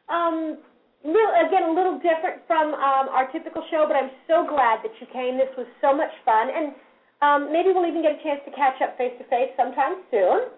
um, 0.06 0.60
little, 1.02 1.34
again 1.42 1.66
a 1.66 1.74
little 1.74 1.98
different 1.98 2.46
from 2.46 2.76
um, 2.78 3.10
our 3.10 3.26
typical 3.32 3.64
show? 3.72 3.88
But 3.88 3.96
I'm 3.96 4.12
so 4.28 4.46
glad 4.46 4.84
that 4.86 4.94
you 5.00 5.06
came. 5.10 5.34
This 5.34 5.50
was 5.58 5.66
so 5.80 5.96
much 5.96 6.12
fun, 6.22 6.52
and 6.52 6.76
um, 7.24 7.40
maybe 7.50 7.72
we'll 7.74 7.88
even 7.88 8.04
get 8.04 8.20
a 8.20 8.22
chance 8.22 8.40
to 8.44 8.52
catch 8.54 8.78
up 8.84 8.94
face 9.00 9.16
to 9.18 9.24
face 9.26 9.50
sometime 9.56 10.04
soon. 10.12 10.52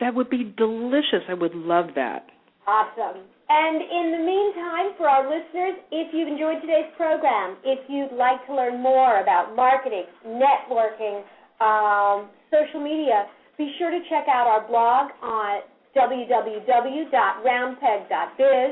That 0.00 0.14
would 0.14 0.30
be 0.30 0.54
delicious. 0.56 1.26
I 1.28 1.34
would 1.34 1.54
love 1.54 1.92
that. 1.94 2.24
Awesome. 2.70 3.26
And 3.50 3.82
in 3.82 4.14
the 4.14 4.22
meantime, 4.22 4.94
for 4.94 5.10
our 5.10 5.26
listeners, 5.26 5.82
if 5.90 6.14
you've 6.14 6.30
enjoyed 6.30 6.62
today's 6.62 6.86
program, 6.96 7.58
if 7.66 7.82
you'd 7.90 8.14
like 8.14 8.38
to 8.46 8.54
learn 8.54 8.80
more 8.80 9.18
about 9.18 9.56
marketing, 9.56 10.04
networking, 10.22 11.26
um, 11.58 12.30
social 12.46 12.78
media, 12.78 13.26
be 13.58 13.74
sure 13.76 13.90
to 13.90 13.98
check 14.06 14.30
out 14.30 14.46
our 14.46 14.62
blog 14.70 15.10
on 15.18 15.66
www.roundpeg.biz. 15.98 18.70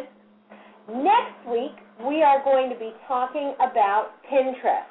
Next 0.95 1.43
week, 1.51 1.75
we 2.07 2.23
are 2.23 2.39
going 2.47 2.71
to 2.71 2.79
be 2.79 2.95
talking 3.09 3.57
about 3.59 4.15
Pinterest. 4.31 4.87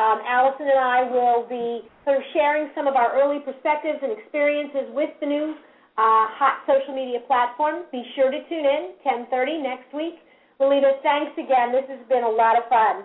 Um, 0.00 0.24
Allison 0.24 0.64
and 0.64 0.80
I 0.80 1.04
will 1.04 1.44
be 1.44 1.84
sort 2.04 2.16
of 2.16 2.22
sharing 2.32 2.72
some 2.74 2.86
of 2.86 2.96
our 2.96 3.12
early 3.20 3.40
perspectives 3.44 3.98
and 4.00 4.12
experiences 4.16 4.88
with 4.96 5.10
the 5.20 5.26
new 5.26 5.56
uh, 5.96 6.28
hot 6.36 6.60
social 6.68 6.94
media 6.94 7.20
platform. 7.26 7.84
Be 7.92 8.04
sure 8.14 8.30
to 8.30 8.40
tune 8.48 8.64
in 8.66 8.92
10:30 9.04 9.62
next 9.62 9.92
week. 9.92 10.20
Lolita, 10.60 10.96
thanks 11.02 11.32
again. 11.36 11.72
This 11.72 11.84
has 11.88 12.00
been 12.08 12.24
a 12.24 12.28
lot 12.28 12.56
of 12.56 12.64
fun. 12.68 13.04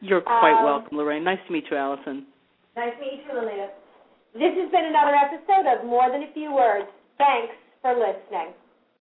You're 0.00 0.20
quite 0.20 0.58
Um, 0.58 0.64
welcome, 0.64 0.98
Lorraine. 0.98 1.24
Nice 1.24 1.38
to 1.46 1.52
meet 1.52 1.64
you, 1.70 1.76
Allison. 1.76 2.26
Nice 2.76 2.92
to 2.94 3.00
meet 3.00 3.22
you 3.26 3.32
Lolita. 3.32 3.68
This 4.34 4.56
has 4.56 4.70
been 4.70 4.86
another 4.86 5.14
episode 5.14 5.66
of 5.68 5.84
More 5.84 6.10
Than 6.10 6.22
a 6.24 6.32
Few 6.32 6.52
Words. 6.52 6.88
Thanks 7.18 7.54
for 7.82 7.92
listening. 7.94 8.52